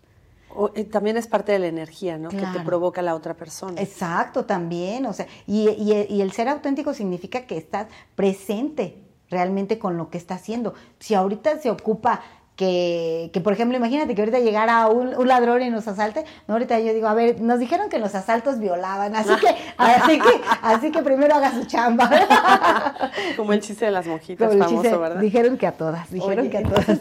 Eh, 0.76 0.84
también 0.86 1.18
es 1.18 1.28
parte 1.28 1.52
de 1.52 1.60
la 1.60 1.68
energía, 1.68 2.18
¿no? 2.18 2.30
Que 2.30 2.38
te 2.38 2.60
provoca 2.66 3.02
la 3.02 3.16
otra 3.16 3.36
persona. 3.36 3.82
Exacto, 3.82 4.46
también. 4.46 5.06
O 5.06 5.14
sea, 5.14 5.28
y, 5.48 5.70
y, 5.70 6.22
el 6.22 6.32
ser 6.32 6.50
auténtico 6.50 6.94
significa 6.94 7.46
que 7.46 7.58
estás 7.58 7.88
presente 8.16 8.98
realmente 9.30 9.80
con 9.80 9.98
lo 9.98 10.10
que 10.10 10.18
está 10.18 10.36
haciendo. 10.36 10.74
Si 11.00 11.14
ahorita 11.14 11.60
se 11.60 11.70
ocupa 11.70 12.22
que, 12.56 13.32
que, 13.34 13.42
por 13.42 13.54
ejemplo, 13.54 13.78
imagínate 13.78 14.14
que 14.14 14.22
ahorita 14.22 14.40
llegara 14.40 14.88
un, 14.88 15.16
un, 15.16 15.28
ladrón 15.28 15.62
y 15.64 15.70
nos 15.70 15.88
asalte, 15.88 16.26
no, 16.48 16.56
ahorita 16.56 16.80
yo 16.80 16.94
digo, 16.94 17.08
a 17.08 17.14
ver, 17.14 17.42
nos 17.42 17.60
dijeron 17.60 17.90
que 17.90 17.98
los 17.98 18.14
asaltos 18.14 18.60
violaban, 18.60 19.16
así 19.16 19.34
que, 19.38 19.48
así 19.78 20.20
que, 20.20 20.42
así 20.62 20.92
que 20.92 21.02
primero 21.02 21.36
haga 21.36 21.52
su 21.52 21.66
chamba. 21.66 22.10
Como 23.38 23.54
el 23.54 23.62
chiste 23.62 23.86
de 23.86 23.92
las 23.92 24.06
monjitas 24.06 24.56
famoso, 24.56 25.00
¿verdad? 25.00 25.22
Dijeron 25.22 25.58
que 25.58 25.66
a 25.66 25.72
todas, 25.72 26.12
dijeron 26.12 26.50
que 26.50 26.58
a 26.58 26.64
todas. 26.64 27.00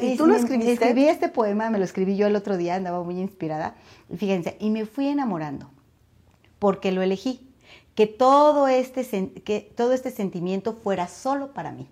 ¿Y 0.00 0.16
tú 0.16 0.26
lo 0.26 0.34
escribiste? 0.34 0.72
Escribí 0.72 1.06
este 1.06 1.28
poema, 1.28 1.70
me 1.70 1.78
lo 1.78 1.84
escribí 1.84 2.16
yo 2.16 2.26
el 2.26 2.36
otro 2.36 2.56
día, 2.56 2.74
andaba 2.74 3.02
muy 3.04 3.20
inspirada, 3.20 3.74
y 4.08 4.16
fíjense, 4.16 4.56
y 4.58 4.70
me 4.70 4.86
fui 4.86 5.08
enamorando, 5.08 5.70
porque 6.58 6.92
lo 6.92 7.02
elegí, 7.02 7.52
que 7.94 8.06
todo 8.06 8.68
este, 8.68 9.04
que 9.44 9.60
todo 9.76 9.92
este 9.92 10.10
sentimiento 10.10 10.72
fuera 10.72 11.08
solo 11.08 11.52
para 11.52 11.72
mí. 11.72 11.88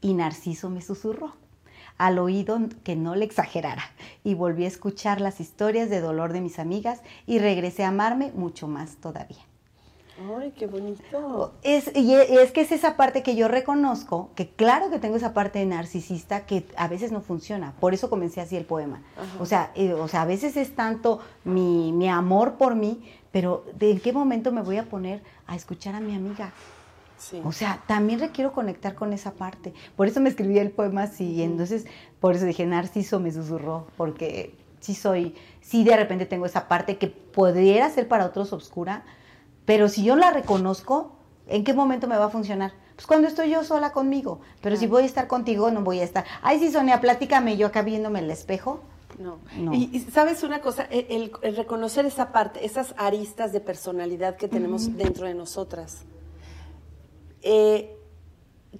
Y 0.00 0.14
Narciso 0.14 0.68
me 0.70 0.82
susurró 0.82 1.32
al 1.98 2.18
oído 2.18 2.58
que 2.84 2.96
no 2.96 3.14
le 3.14 3.24
exagerara 3.24 3.84
y 4.24 4.34
volví 4.34 4.64
a 4.64 4.68
escuchar 4.68 5.20
las 5.20 5.40
historias 5.40 5.90
de 5.90 6.00
dolor 6.00 6.32
de 6.32 6.40
mis 6.40 6.58
amigas 6.58 7.00
y 7.26 7.38
regresé 7.38 7.84
a 7.84 7.88
amarme 7.88 8.32
mucho 8.34 8.68
más 8.68 8.96
todavía. 8.96 9.44
¡Ay, 10.38 10.52
qué 10.56 10.66
bonito! 10.66 11.52
Es, 11.62 11.90
y 11.94 12.14
e, 12.14 12.42
es 12.42 12.50
que 12.50 12.62
es 12.62 12.72
esa 12.72 12.96
parte 12.96 13.22
que 13.22 13.36
yo 13.36 13.48
reconozco, 13.48 14.30
que 14.34 14.48
claro 14.48 14.88
que 14.90 14.98
tengo 14.98 15.16
esa 15.16 15.34
parte 15.34 15.64
narcisista 15.66 16.46
que 16.46 16.66
a 16.76 16.88
veces 16.88 17.12
no 17.12 17.20
funciona. 17.20 17.74
Por 17.80 17.92
eso 17.92 18.08
comencé 18.08 18.40
así 18.40 18.56
el 18.56 18.64
poema. 18.64 19.02
O 19.38 19.44
sea, 19.44 19.72
eh, 19.74 19.92
o 19.92 20.08
sea, 20.08 20.22
a 20.22 20.26
veces 20.26 20.56
es 20.56 20.74
tanto 20.74 21.20
mi, 21.44 21.92
mi 21.92 22.08
amor 22.08 22.54
por 22.54 22.76
mí, 22.76 23.04
pero 23.30 23.64
¿de 23.74 23.90
en 23.90 24.00
qué 24.00 24.12
momento 24.14 24.52
me 24.52 24.62
voy 24.62 24.78
a 24.78 24.84
poner 24.84 25.22
a 25.46 25.54
escuchar 25.54 25.94
a 25.94 26.00
mi 26.00 26.14
amiga? 26.14 26.52
Sí. 27.18 27.40
O 27.44 27.52
sea, 27.52 27.82
también 27.86 28.20
requiero 28.20 28.52
conectar 28.52 28.94
con 28.94 29.12
esa 29.12 29.32
parte. 29.32 29.72
Por 29.96 30.06
eso 30.06 30.20
me 30.20 30.28
escribí 30.28 30.58
el 30.58 30.70
poema 30.70 31.04
así, 31.04 31.24
y 31.32 31.42
entonces 31.42 31.86
por 32.20 32.34
eso 32.36 32.44
dije, 32.44 32.66
Narciso 32.66 33.20
me 33.20 33.32
susurró, 33.32 33.86
porque 33.96 34.54
sí 34.80 34.94
soy, 34.94 35.34
sí 35.60 35.82
de 35.84 35.96
repente 35.96 36.26
tengo 36.26 36.46
esa 36.46 36.68
parte 36.68 36.98
que 36.98 37.08
podría 37.08 37.88
ser 37.90 38.06
para 38.08 38.26
otros 38.26 38.52
oscura, 38.52 39.02
pero 39.64 39.88
si 39.88 40.04
yo 40.04 40.14
la 40.16 40.30
reconozco, 40.30 41.12
¿en 41.48 41.64
qué 41.64 41.72
momento 41.74 42.06
me 42.06 42.16
va 42.16 42.26
a 42.26 42.30
funcionar? 42.30 42.72
Pues 42.94 43.06
cuando 43.06 43.28
estoy 43.28 43.50
yo 43.50 43.64
sola 43.64 43.92
conmigo, 43.92 44.40
pero 44.62 44.76
si 44.76 44.86
voy 44.86 45.02
a 45.02 45.06
estar 45.06 45.26
contigo, 45.26 45.70
no 45.70 45.82
voy 45.82 46.00
a 46.00 46.04
estar. 46.04 46.24
Ay, 46.42 46.58
sí, 46.60 46.70
Sonia, 46.70 47.00
platícame 47.00 47.56
yo 47.56 47.66
acá 47.66 47.82
viéndome 47.82 48.20
el 48.20 48.30
espejo. 48.30 48.80
No. 49.18 49.38
No. 49.56 49.74
Y, 49.74 49.90
y 49.92 50.00
sabes 50.00 50.42
una 50.42 50.60
cosa, 50.60 50.84
el, 50.90 51.06
el- 51.10 51.32
el 51.42 51.56
reconocer 51.56 52.04
esa 52.06 52.32
parte, 52.32 52.64
esas 52.64 52.94
aristas 52.98 53.52
de 53.52 53.60
personalidad 53.60 54.36
que 54.36 54.48
tenemos 54.48 54.96
dentro 54.96 55.26
de 55.26 55.34
nosotras. 55.34 56.04
Eh, 57.48 57.96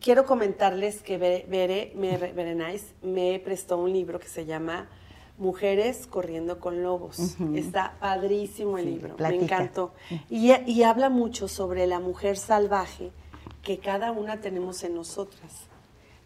quiero 0.00 0.24
comentarles 0.26 1.00
que 1.02 1.18
Bere, 1.18 1.92
me, 1.94 2.16
Berenice 2.16 2.86
me 3.00 3.38
prestó 3.38 3.78
un 3.78 3.92
libro 3.92 4.18
que 4.18 4.26
se 4.26 4.44
llama 4.44 4.88
Mujeres 5.38 6.06
corriendo 6.08 6.58
con 6.58 6.82
lobos. 6.82 7.36
Está 7.54 7.96
padrísimo 8.00 8.76
el 8.78 8.84
Sí, 8.86 8.90
libro, 8.90 9.16
platica. 9.16 9.38
me 9.38 9.44
encantó. 9.44 9.92
Y, 10.30 10.50
y 10.68 10.82
habla 10.82 11.10
mucho 11.10 11.46
sobre 11.46 11.86
la 11.86 12.00
mujer 12.00 12.36
salvaje 12.38 13.12
que 13.62 13.78
cada 13.78 14.10
una 14.12 14.40
tenemos 14.40 14.82
en 14.82 14.94
nosotras. 14.96 15.52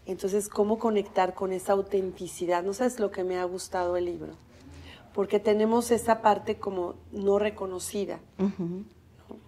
Entonces, 0.07 0.49
¿cómo 0.49 0.79
conectar 0.79 1.35
con 1.35 1.51
esa 1.53 1.73
autenticidad? 1.73 2.63
No 2.63 2.73
sabes 2.73 2.99
lo 2.99 3.11
que 3.11 3.23
me 3.23 3.37
ha 3.37 3.43
gustado 3.43 3.97
el 3.97 4.05
libro, 4.05 4.33
porque 5.13 5.39
tenemos 5.39 5.91
esa 5.91 6.21
parte 6.23 6.57
como 6.57 6.95
no 7.11 7.37
reconocida. 7.37 8.19
¿no? 8.39 8.83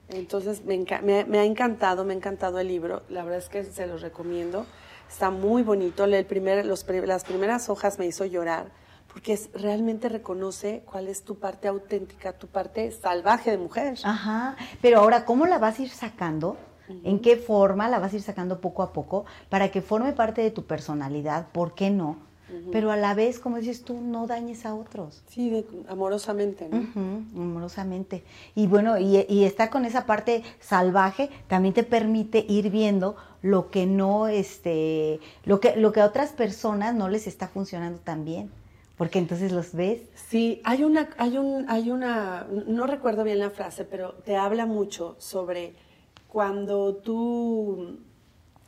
Entonces, 0.10 0.64
me, 0.66 0.78
me- 1.04 1.26
me 1.26 1.40
ha 1.40 1.46
encantado, 1.46 2.04
me 2.06 2.14
ha 2.14 2.18
encantado 2.18 2.60
el 2.60 2.68
libro. 2.68 3.04
La 3.10 3.24
verdad 3.24 3.40
es 3.40 3.50
que 3.50 3.64
se 3.64 3.88
los 3.88 4.02
recomiendo. 4.02 4.66
Está 5.10 5.30
muy 5.30 5.64
bonito. 5.64 6.06
El 6.06 6.26
primer, 6.26 6.66
los, 6.66 6.86
las 6.88 7.24
primeras 7.24 7.70
hojas 7.70 8.00
me 8.00 8.06
hizo 8.06 8.26
llorar, 8.26 8.72
porque 9.12 9.34
es, 9.34 9.50
realmente 9.54 10.10
reconoce 10.10 10.84
cuál 10.86 11.08
es 11.08 11.24
tu 11.24 11.40
parte 11.40 11.68
auténtica, 11.68 12.34
tu 12.34 12.48
parte 12.48 12.92
salvaje 12.92 13.52
de 13.52 13.58
mujer. 13.58 13.98
Ajá, 14.04 14.56
pero 14.82 15.00
ahora, 15.00 15.26
¿cómo 15.26 15.46
la 15.46 15.58
vas 15.60 15.80
a 15.80 15.84
ir 15.84 15.90
sacando? 15.90 16.58
¿En 17.04 17.20
qué 17.20 17.38
forma 17.38 17.88
la 17.90 17.98
vas 18.00 18.12
a 18.14 18.18
ir 18.18 18.22
sacando 18.22 18.60
poco 18.60 18.84
a 18.84 18.92
poco 18.92 19.26
para 19.50 19.72
que 19.72 19.82
forme 19.82 20.12
parte 20.14 20.42
de 20.42 20.52
tu 20.52 20.66
personalidad? 20.66 21.48
¿Por 21.52 21.76
qué 21.76 21.90
no? 21.90 22.18
Pero 22.72 22.92
a 22.92 22.98
la 22.98 23.14
vez, 23.14 23.40
como 23.40 23.58
dices 23.58 23.84
tú, 23.84 24.00
no 24.02 24.28
dañes 24.28 24.66
a 24.66 24.76
otros. 24.76 25.24
Sí, 25.28 25.50
de- 25.50 25.66
amorosamente, 25.88 26.68
¿no? 26.70 26.78
Amorosamente. 27.36 28.24
Y 28.56 28.68
bueno, 28.68 28.98
y, 29.00 29.26
y 29.30 29.44
estar 29.46 29.70
con 29.70 29.86
esa 29.86 30.06
parte 30.06 30.44
salvaje 30.60 31.30
también 31.48 31.74
te 31.74 31.84
permite 31.84 32.46
ir 32.48 32.70
viendo 32.70 33.16
lo 33.42 33.72
que 33.72 33.86
no, 33.86 34.28
este, 34.28 35.20
lo 35.46 35.60
que, 35.60 35.76
lo 35.76 35.92
que 35.92 36.02
a 36.02 36.06
otras 36.06 36.32
personas 36.32 36.94
no 36.96 37.10
les 37.10 37.28
está 37.28 37.48
funcionando 37.48 38.00
tan 38.00 38.24
bien. 38.26 38.52
Porque 38.98 39.18
entonces 39.20 39.52
los 39.52 39.74
ves. 39.74 40.02
Sí, 40.30 40.62
hay 40.64 40.84
una, 40.84 41.10
hay 41.18 41.38
un, 41.40 41.66
hay 41.70 41.90
una, 41.90 42.46
no 42.68 42.86
recuerdo 42.86 43.24
bien 43.24 43.40
la 43.40 43.50
frase, 43.50 43.86
pero 43.86 44.14
te 44.26 44.36
habla 44.36 44.66
mucho 44.68 45.16
sobre 45.18 45.74
cuando 46.28 46.94
tú 46.96 47.98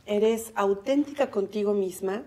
eres 0.04 0.52
auténtica 0.56 1.30
contigo 1.30 1.74
misma, 1.74 2.22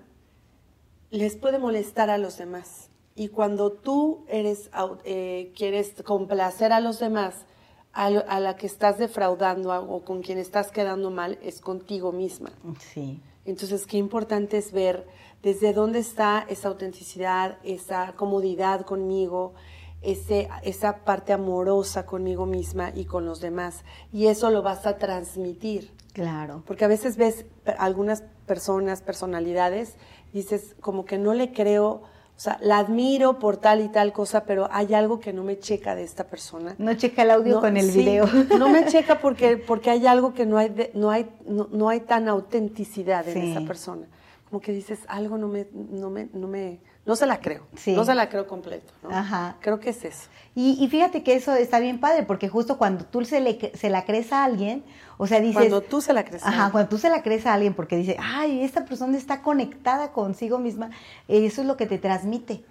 les 1.11 1.35
puede 1.35 1.59
molestar 1.59 2.09
a 2.09 2.17
los 2.17 2.37
demás. 2.37 2.89
Y 3.15 3.29
cuando 3.29 3.71
tú 3.71 4.23
eres, 4.29 4.69
eh, 5.03 5.51
quieres 5.55 5.93
complacer 6.03 6.71
a 6.71 6.79
los 6.79 6.99
demás, 6.99 7.45
a, 7.91 8.09
lo- 8.09 8.23
a 8.29 8.39
la 8.39 8.55
que 8.55 8.67
estás 8.67 8.97
defraudando 8.97 9.71
o 9.73 10.05
con 10.05 10.21
quien 10.21 10.37
estás 10.37 10.71
quedando 10.71 11.09
mal, 11.09 11.37
es 11.41 11.59
contigo 11.59 12.11
misma. 12.11 12.51
Sí. 12.79 13.19
Entonces, 13.45 13.85
qué 13.87 13.97
importante 13.97 14.57
es 14.57 14.71
ver 14.71 15.07
desde 15.41 15.73
dónde 15.73 15.99
está 15.99 16.45
esa 16.49 16.67
autenticidad, 16.67 17.57
esa 17.63 18.13
comodidad 18.15 18.85
conmigo, 18.85 19.53
ese, 20.01 20.47
esa 20.63 21.03
parte 21.03 21.33
amorosa 21.33 22.05
conmigo 22.05 22.45
misma 22.45 22.91
y 22.95 23.05
con 23.05 23.25
los 23.25 23.41
demás. 23.41 23.83
Y 24.13 24.27
eso 24.27 24.49
lo 24.51 24.61
vas 24.61 24.85
a 24.85 24.97
transmitir. 24.97 25.91
Claro. 26.13 26.63
Porque 26.65 26.85
a 26.85 26.87
veces 26.87 27.17
ves 27.17 27.45
algunas 27.77 28.23
personas, 28.45 29.01
personalidades, 29.01 29.95
dices 30.33 30.75
como 30.81 31.05
que 31.05 31.17
no 31.17 31.33
le 31.33 31.53
creo, 31.53 32.01
o 32.35 32.41
sea, 32.41 32.57
la 32.61 32.79
admiro 32.79 33.37
por 33.39 33.57
tal 33.57 33.81
y 33.81 33.89
tal 33.89 34.11
cosa, 34.13 34.45
pero 34.45 34.67
hay 34.71 34.93
algo 34.93 35.19
que 35.19 35.33
no 35.33 35.43
me 35.43 35.59
checa 35.59 35.95
de 35.95 36.03
esta 36.03 36.25
persona. 36.25 36.75
No 36.77 36.93
checa 36.95 37.23
el 37.23 37.31
audio 37.31 37.55
No, 37.55 37.61
con 37.61 37.77
el 37.77 37.91
sí, 37.91 37.99
video. 37.99 38.25
No 38.57 38.69
me 38.69 38.85
checa 38.85 39.19
porque, 39.21 39.57
porque 39.57 39.89
hay 39.91 40.07
algo 40.07 40.33
que 40.33 40.45
no 40.45 40.57
hay, 40.57 40.69
de- 40.69 40.91
no 40.93 41.11
hay, 41.11 41.29
no, 41.45 41.67
no 41.71 41.89
hay 41.89 41.99
tan 42.01 42.27
autenticidad 42.27 43.27
en 43.27 43.33
Sí. 43.41 43.51
esa 43.51 43.61
persona. 43.67 44.07
Como 44.49 44.61
que 44.61 44.71
dices, 44.71 44.99
algo 45.07 45.37
no 45.37 45.47
me, 45.47 45.67
no 45.73 46.09
me, 46.09 46.27
no 46.33 46.47
me, 46.47 46.79
no 47.09 47.15
se 47.15 47.25
la 47.25 47.39
creo. 47.41 47.63
Sí. 47.75 47.93
No 47.93 48.05
se 48.05 48.13
la 48.13 48.29
creo 48.29 48.45
completo. 48.45 48.93
¿no? 49.01 49.09
Ajá. 49.09 49.55
Creo 49.61 49.79
que 49.79 49.89
es 49.89 50.05
eso. 50.05 50.29
Y, 50.53 50.77
y 50.79 50.87
fíjate 50.89 51.23
que 51.23 51.33
eso 51.33 51.55
está 51.55 51.79
bien 51.79 51.99
padre, 51.99 52.21
porque 52.21 52.49
justo 52.49 52.77
cuando 52.77 53.03
tú 53.03 53.25
se, 53.25 53.39
le, 53.41 53.71
se 53.73 53.89
la 53.89 54.05
crees 54.05 54.31
a 54.31 54.43
alguien, 54.43 54.83
o 55.17 55.25
sea, 55.25 55.39
dices... 55.39 55.55
Cuando 55.55 55.81
tú 55.81 56.01
se 56.01 56.13
la 56.13 56.23
crees. 56.23 56.43
a 56.45 56.49
Ajá, 56.49 56.71
cuando 56.71 56.87
tú 56.87 56.99
se 56.99 57.09
la 57.09 57.23
crees 57.23 57.47
a 57.47 57.55
alguien 57.55 57.73
porque 57.73 57.95
dice, 57.97 58.15
ay, 58.19 58.61
esta 58.61 58.85
persona 58.85 59.17
está 59.17 59.41
conectada 59.41 60.11
consigo 60.11 60.59
misma, 60.59 60.91
eso 61.27 61.61
es 61.61 61.67
lo 61.67 61.77
que 61.77 61.87
te 61.87 61.97
transmite. 61.97 62.63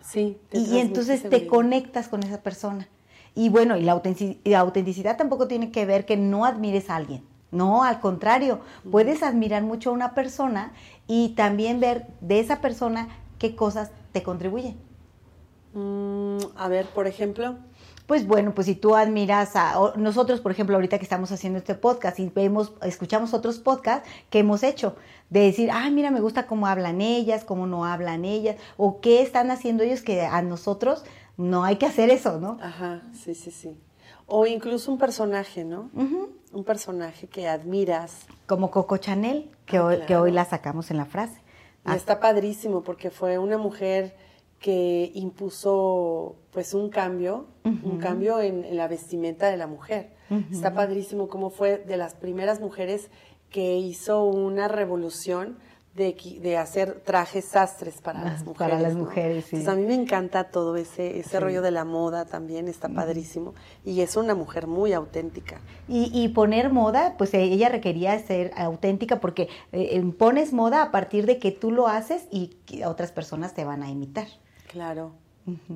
Sí. 0.00 0.38
te 0.48 0.56
Y, 0.56 0.60
transmite 0.62 0.80
entonces 0.80 1.28
te 1.28 1.46
conectas 1.46 2.08
con 2.08 2.22
esa 2.22 2.40
persona. 2.40 2.88
Y 3.34 3.50
bueno, 3.50 3.76
y 3.76 3.82
la, 3.82 3.94
autentici- 3.94 4.38
y 4.42 4.50
la 4.50 4.60
autenticidad 4.60 5.18
tampoco 5.18 5.48
tiene 5.48 5.70
que 5.70 5.84
ver 5.84 6.06
que 6.06 6.16
no 6.16 6.46
admires 6.46 6.88
a 6.88 6.96
alguien. 6.96 7.22
No, 7.50 7.84
al 7.84 8.00
contrario, 8.00 8.60
puedes 8.90 9.22
admirar 9.22 9.62
mucho 9.62 9.90
a 9.90 9.92
una 9.92 10.14
persona 10.14 10.72
y 11.06 11.30
también 11.30 11.78
ver 11.78 12.06
de 12.22 12.40
esa 12.40 12.60
persona 12.62 13.08
qué 13.38 13.54
cosas 13.56 13.90
te 14.12 14.22
contribuyen. 14.22 14.76
Mm, 15.74 16.38
a 16.56 16.68
ver, 16.68 16.86
por 16.86 17.06
ejemplo. 17.06 17.56
Pues 18.06 18.24
bueno, 18.26 18.54
pues 18.54 18.66
si 18.68 18.76
tú 18.76 18.94
admiras 18.94 19.56
a 19.56 19.92
nosotros, 19.96 20.40
por 20.40 20.52
ejemplo, 20.52 20.76
ahorita 20.76 20.96
que 20.98 21.02
estamos 21.04 21.32
haciendo 21.32 21.58
este 21.58 21.74
podcast 21.74 22.20
y 22.20 22.28
vemos, 22.28 22.72
escuchamos 22.82 23.34
otros 23.34 23.58
podcasts 23.58 24.08
que 24.30 24.38
hemos 24.38 24.62
hecho, 24.62 24.94
de 25.28 25.40
decir, 25.40 25.70
ay, 25.72 25.90
mira, 25.90 26.12
me 26.12 26.20
gusta 26.20 26.46
cómo 26.46 26.68
hablan 26.68 27.00
ellas, 27.00 27.42
cómo 27.44 27.66
no 27.66 27.84
hablan 27.84 28.24
ellas, 28.24 28.56
o 28.76 29.00
qué 29.00 29.22
están 29.22 29.50
haciendo 29.50 29.82
ellos 29.82 30.02
que 30.02 30.24
a 30.24 30.40
nosotros 30.42 31.04
no 31.36 31.64
hay 31.64 31.76
que 31.76 31.86
hacer 31.86 32.10
eso, 32.10 32.38
¿no? 32.38 32.58
Ajá, 32.62 33.02
sí, 33.12 33.34
sí, 33.34 33.50
sí. 33.50 33.76
O 34.28 34.46
incluso 34.46 34.90
un 34.92 34.98
personaje, 34.98 35.64
¿no? 35.64 35.90
Ujú. 35.92 36.30
Un 36.52 36.64
personaje 36.64 37.26
que 37.26 37.48
admiras. 37.48 38.20
Como 38.46 38.70
Coco 38.70 38.98
Chanel, 38.98 39.50
que, 39.66 39.78
Ah, 39.78 39.84
hoy, 39.84 39.94
claro. 39.96 40.06
que 40.06 40.16
hoy 40.16 40.30
la 40.30 40.44
sacamos 40.44 40.92
en 40.92 40.96
la 40.96 41.06
frase. 41.06 41.40
Y 41.88 41.96
está 41.96 42.20
padrísimo 42.20 42.82
porque 42.82 43.10
fue 43.10 43.38
una 43.38 43.58
mujer 43.58 44.16
que 44.58 45.12
impuso 45.14 46.36
pues 46.50 46.74
un 46.74 46.88
cambio, 46.88 47.46
un 47.64 47.98
cambio 47.98 48.40
en, 48.40 48.64
en 48.64 48.76
la 48.76 48.88
vestimenta 48.88 49.50
de 49.50 49.56
la 49.56 49.66
mujer. 49.66 50.14
Está 50.50 50.74
padrísimo 50.74 51.28
cómo 51.28 51.50
fue 51.50 51.78
de 51.78 51.96
las 51.96 52.14
primeras 52.14 52.60
mujeres 52.60 53.10
que 53.50 53.76
hizo 53.76 54.24
una 54.24 54.66
revolución 54.66 55.58
de, 55.96 56.14
de 56.42 56.56
hacer 56.58 57.00
trajes 57.04 57.44
sastres 57.46 58.00
para 58.00 58.22
las 58.22 58.44
mujeres. 58.44 58.58
para 58.58 58.80
las 58.80 58.94
¿no? 58.94 59.00
mujeres, 59.04 59.46
sí. 59.46 59.56
Entonces, 59.56 59.68
a 59.72 59.76
mí 59.80 59.86
me 59.86 59.94
encanta 60.00 60.44
todo 60.44 60.76
ese, 60.76 61.18
ese 61.18 61.30
Sí. 61.30 61.38
rollo 61.38 61.62
de 61.62 61.70
la 61.70 61.84
moda 61.84 62.26
también, 62.26 62.68
está 62.68 62.88
padrísimo. 62.88 63.54
Y 63.84 64.00
es 64.02 64.16
una 64.16 64.34
mujer 64.34 64.66
muy 64.66 64.92
auténtica. 64.92 65.60
Y, 65.88 66.10
y 66.12 66.28
poner 66.28 66.70
moda, 66.70 67.14
pues 67.18 67.32
eh, 67.34 67.42
ella 67.42 67.68
requería 67.70 68.18
ser 68.18 68.52
auténtica 68.56 69.20
porque 69.20 69.42
eh, 69.72 69.88
eh, 69.92 70.02
pones 70.18 70.52
moda 70.52 70.82
a 70.82 70.90
partir 70.90 71.26
de 71.26 71.38
que 71.38 71.50
tú 71.50 71.70
lo 71.72 71.88
haces 71.88 72.26
y 72.30 72.48
que 72.66 72.86
otras 72.86 73.10
personas 73.12 73.54
te 73.54 73.64
van 73.64 73.82
a 73.82 73.90
imitar. 73.90 74.26
Claro. 74.70 75.12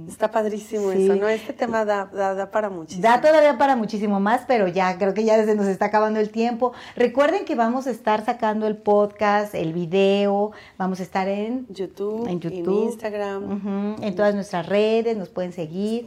Está 0.08 0.30
padrísimo 0.30 0.90
Sí. 0.90 1.04
eso, 1.04 1.14
¿no? 1.14 1.28
Este 1.28 1.52
tema 1.52 1.84
da, 1.84 2.06
da, 2.06 2.34
da 2.34 2.50
para 2.50 2.68
muchísimo. 2.70 3.02
Da 3.02 3.20
todavía 3.20 3.56
para 3.56 3.76
muchísimo 3.76 4.18
más, 4.18 4.42
pero 4.48 4.66
ya 4.66 4.98
creo 4.98 5.14
que 5.14 5.24
ya 5.24 5.44
se 5.44 5.54
nos 5.54 5.66
está 5.66 5.86
acabando 5.86 6.18
el 6.18 6.30
tiempo. 6.30 6.72
Recuerden 6.96 7.44
que 7.44 7.54
vamos 7.54 7.86
a 7.86 7.90
estar 7.90 8.24
sacando 8.24 8.66
el 8.66 8.76
podcast, 8.76 9.54
el 9.54 9.72
video, 9.72 10.50
vamos 10.76 10.98
a 10.98 11.04
estar 11.04 11.28
en 11.28 11.66
YouTube, 11.68 12.26
en 12.26 12.40
YouTube, 12.40 12.84
Instagram, 12.90 13.44
ujú, 13.96 14.02
en 14.04 14.16
todas 14.16 14.34
nuestras 14.34 14.66
redes, 14.66 15.16
nos 15.16 15.28
pueden 15.28 15.52
seguir, 15.52 16.06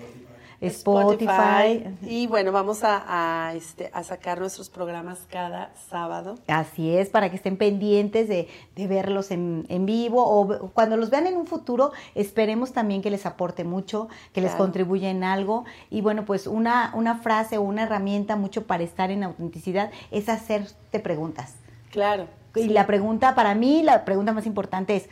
Spotify. 0.67 1.95
Y 2.02 2.28
bueno, 2.28 2.52
vamos 2.52 2.84
a, 2.84 3.04
a, 3.47 3.54
este, 3.54 3.89
a 3.93 4.04
sacar 4.04 4.39
nuestros 4.39 4.69
programas 4.69 5.19
cada 5.30 5.71
sábado. 5.89 6.36
Así 6.47 6.95
es, 6.95 7.10
para 7.10 7.30
que 7.30 7.36
estén 7.36 7.58
pendientes 7.58 8.28
de, 8.28 8.47
de 8.76 8.88
verlos 8.88 9.32
en, 9.32 9.65
en 9.69 9.86
vivo 9.86 10.23
o 10.26 10.69
cuando 10.69 10.97
los 10.97 11.10
vean 11.10 11.28
en 11.28 11.36
un 11.36 11.45
futuro, 11.45 11.91
esperemos 12.15 12.73
también 12.73 13.02
que 13.02 13.12
les 13.12 13.26
aporte 13.26 13.63
mucho, 13.63 14.08
que 14.34 14.41
les 14.41 14.54
contribuya 14.54 15.10
en 15.10 15.23
algo. 15.23 15.65
Y 15.89 16.02
bueno, 16.02 16.26
pues 16.26 16.47
una, 16.47 16.91
una 16.95 17.15
frase 17.15 17.58
o 17.58 17.62
una 17.62 17.84
herramienta 17.84 18.36
mucho 18.36 18.65
para 18.65 18.84
estar 18.84 19.12
en 19.12 19.23
autenticidad 19.23 19.91
es 20.12 20.30
hacerte 20.30 20.99
preguntas. 20.99 21.56
Claro. 21.91 22.28
Y 22.56 22.69
la 22.69 22.86
pregunta, 22.86 23.36
para 23.36 23.56
mí, 23.56 23.82
la 23.84 24.06
pregunta 24.06 24.32
más 24.32 24.45
importante 24.45 24.95
es, 24.95 25.10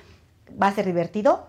¿va 0.61 0.67
a 0.67 0.71
ser 0.71 0.85
divertido? 0.85 1.45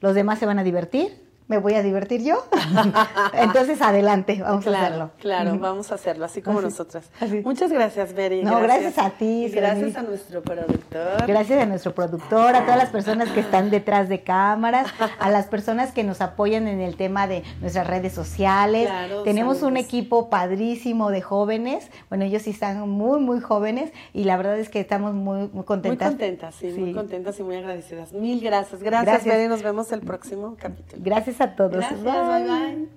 ¿Los 0.00 0.14
demás 0.14 0.38
se 0.38 0.46
van 0.46 0.58
a 0.58 0.64
divertir? 0.64 1.27
Me 1.48 1.58
voy 1.58 1.74
a 1.74 1.82
divertir 1.82 2.22
yo. 2.22 2.44
Entonces, 3.32 3.80
adelante, 3.80 4.38
vamos 4.40 4.64
claro, 4.64 4.78
a 4.78 4.86
hacerlo. 4.86 5.10
Claro, 5.18 5.58
vamos 5.58 5.90
a 5.90 5.94
hacerlo, 5.94 6.24
así 6.26 6.42
como 6.42 6.58
Así, 6.58 6.66
nosotras. 6.68 7.10
así. 7.20 7.40
Muchas 7.44 7.72
gracias, 7.72 8.12
Beri. 8.14 8.42
No, 8.42 8.60
gracias 8.60 8.98
a 8.98 9.10
ti, 9.10 9.46
Y 9.46 9.48
gracias 9.50 9.96
a 9.96 10.02
nuestro 10.02 10.42
productor. 10.42 11.26
Gracias 11.26 11.60
a 11.62 11.66
nuestro 11.66 11.94
productor, 11.94 12.54
a 12.54 12.62
todas 12.64 12.76
las 12.76 12.90
personas 12.90 13.30
que 13.30 13.40
están 13.40 13.70
detrás 13.70 14.08
de 14.08 14.22
cámaras, 14.22 14.88
a 15.18 15.30
las 15.30 15.46
personas 15.46 15.92
que 15.92 16.04
nos 16.04 16.20
apoyan 16.20 16.68
en 16.68 16.80
el 16.80 16.96
tema 16.96 17.26
de 17.26 17.42
nuestras 17.60 17.86
redes 17.86 18.12
sociales. 18.12 18.86
Claro, 18.86 19.22
Tenemos 19.22 19.62
un 19.62 19.76
equipo 19.78 20.28
padrísimo 20.28 21.10
de 21.10 21.22
jóvenes. 21.22 21.90
Bueno, 22.10 22.24
ellos 22.24 22.42
sí 22.42 22.50
están 22.50 22.88
muy, 22.88 23.20
muy 23.20 23.40
jóvenes 23.40 23.90
y 24.12 24.24
la 24.24 24.36
verdad 24.36 24.58
es 24.58 24.68
que 24.68 24.80
estamos 24.80 25.14
muy, 25.14 25.48
muy 25.48 25.48
Muy 25.52 25.64
contentas. 25.64 26.08
contentas, 26.10 26.54
sí, 26.54 26.66
muy 26.68 26.92
contentas 26.92 27.38
y 27.40 27.42
muy 27.42 27.56
agradecidas. 27.56 28.12
Mil 28.12 28.40
gracias. 28.40 28.82
Gracias, 28.82 29.04
Gracias. 29.14 29.34
Beri. 29.36 29.48
Nos 29.48 29.62
vemos 29.62 29.90
el 29.92 30.00
próximo 30.00 30.56
capítulo. 30.60 31.02
Gracias 31.02 31.37
a 31.40 31.54
todos. 31.54 31.72
Gracias, 31.72 32.02
bye 32.02 32.12
bye. 32.12 32.88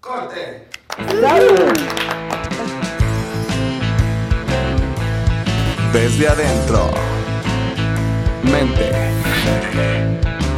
¡Corte! 0.00 0.68
Desde 5.92 6.28
adentro. 6.28 6.90
Mente. 8.42 8.90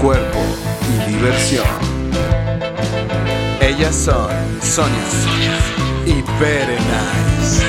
Cuerpo 0.01 0.41
y 0.89 1.13
diversión. 1.13 1.67
Ellas 3.61 3.95
son 3.95 4.31
Sonia 4.63 4.93
y 6.07 6.23
Berenice. 6.41 7.65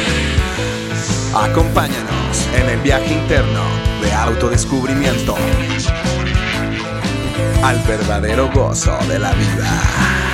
Acompáñanos 1.34 2.48
en 2.56 2.70
el 2.70 2.80
viaje 2.82 3.14
interno 3.14 3.64
de 4.02 4.14
autodescubrimiento 4.14 5.36
al 7.64 7.80
verdadero 7.84 8.50
gozo 8.54 8.98
de 9.08 9.20
la 9.20 9.34
vida. 9.34 10.25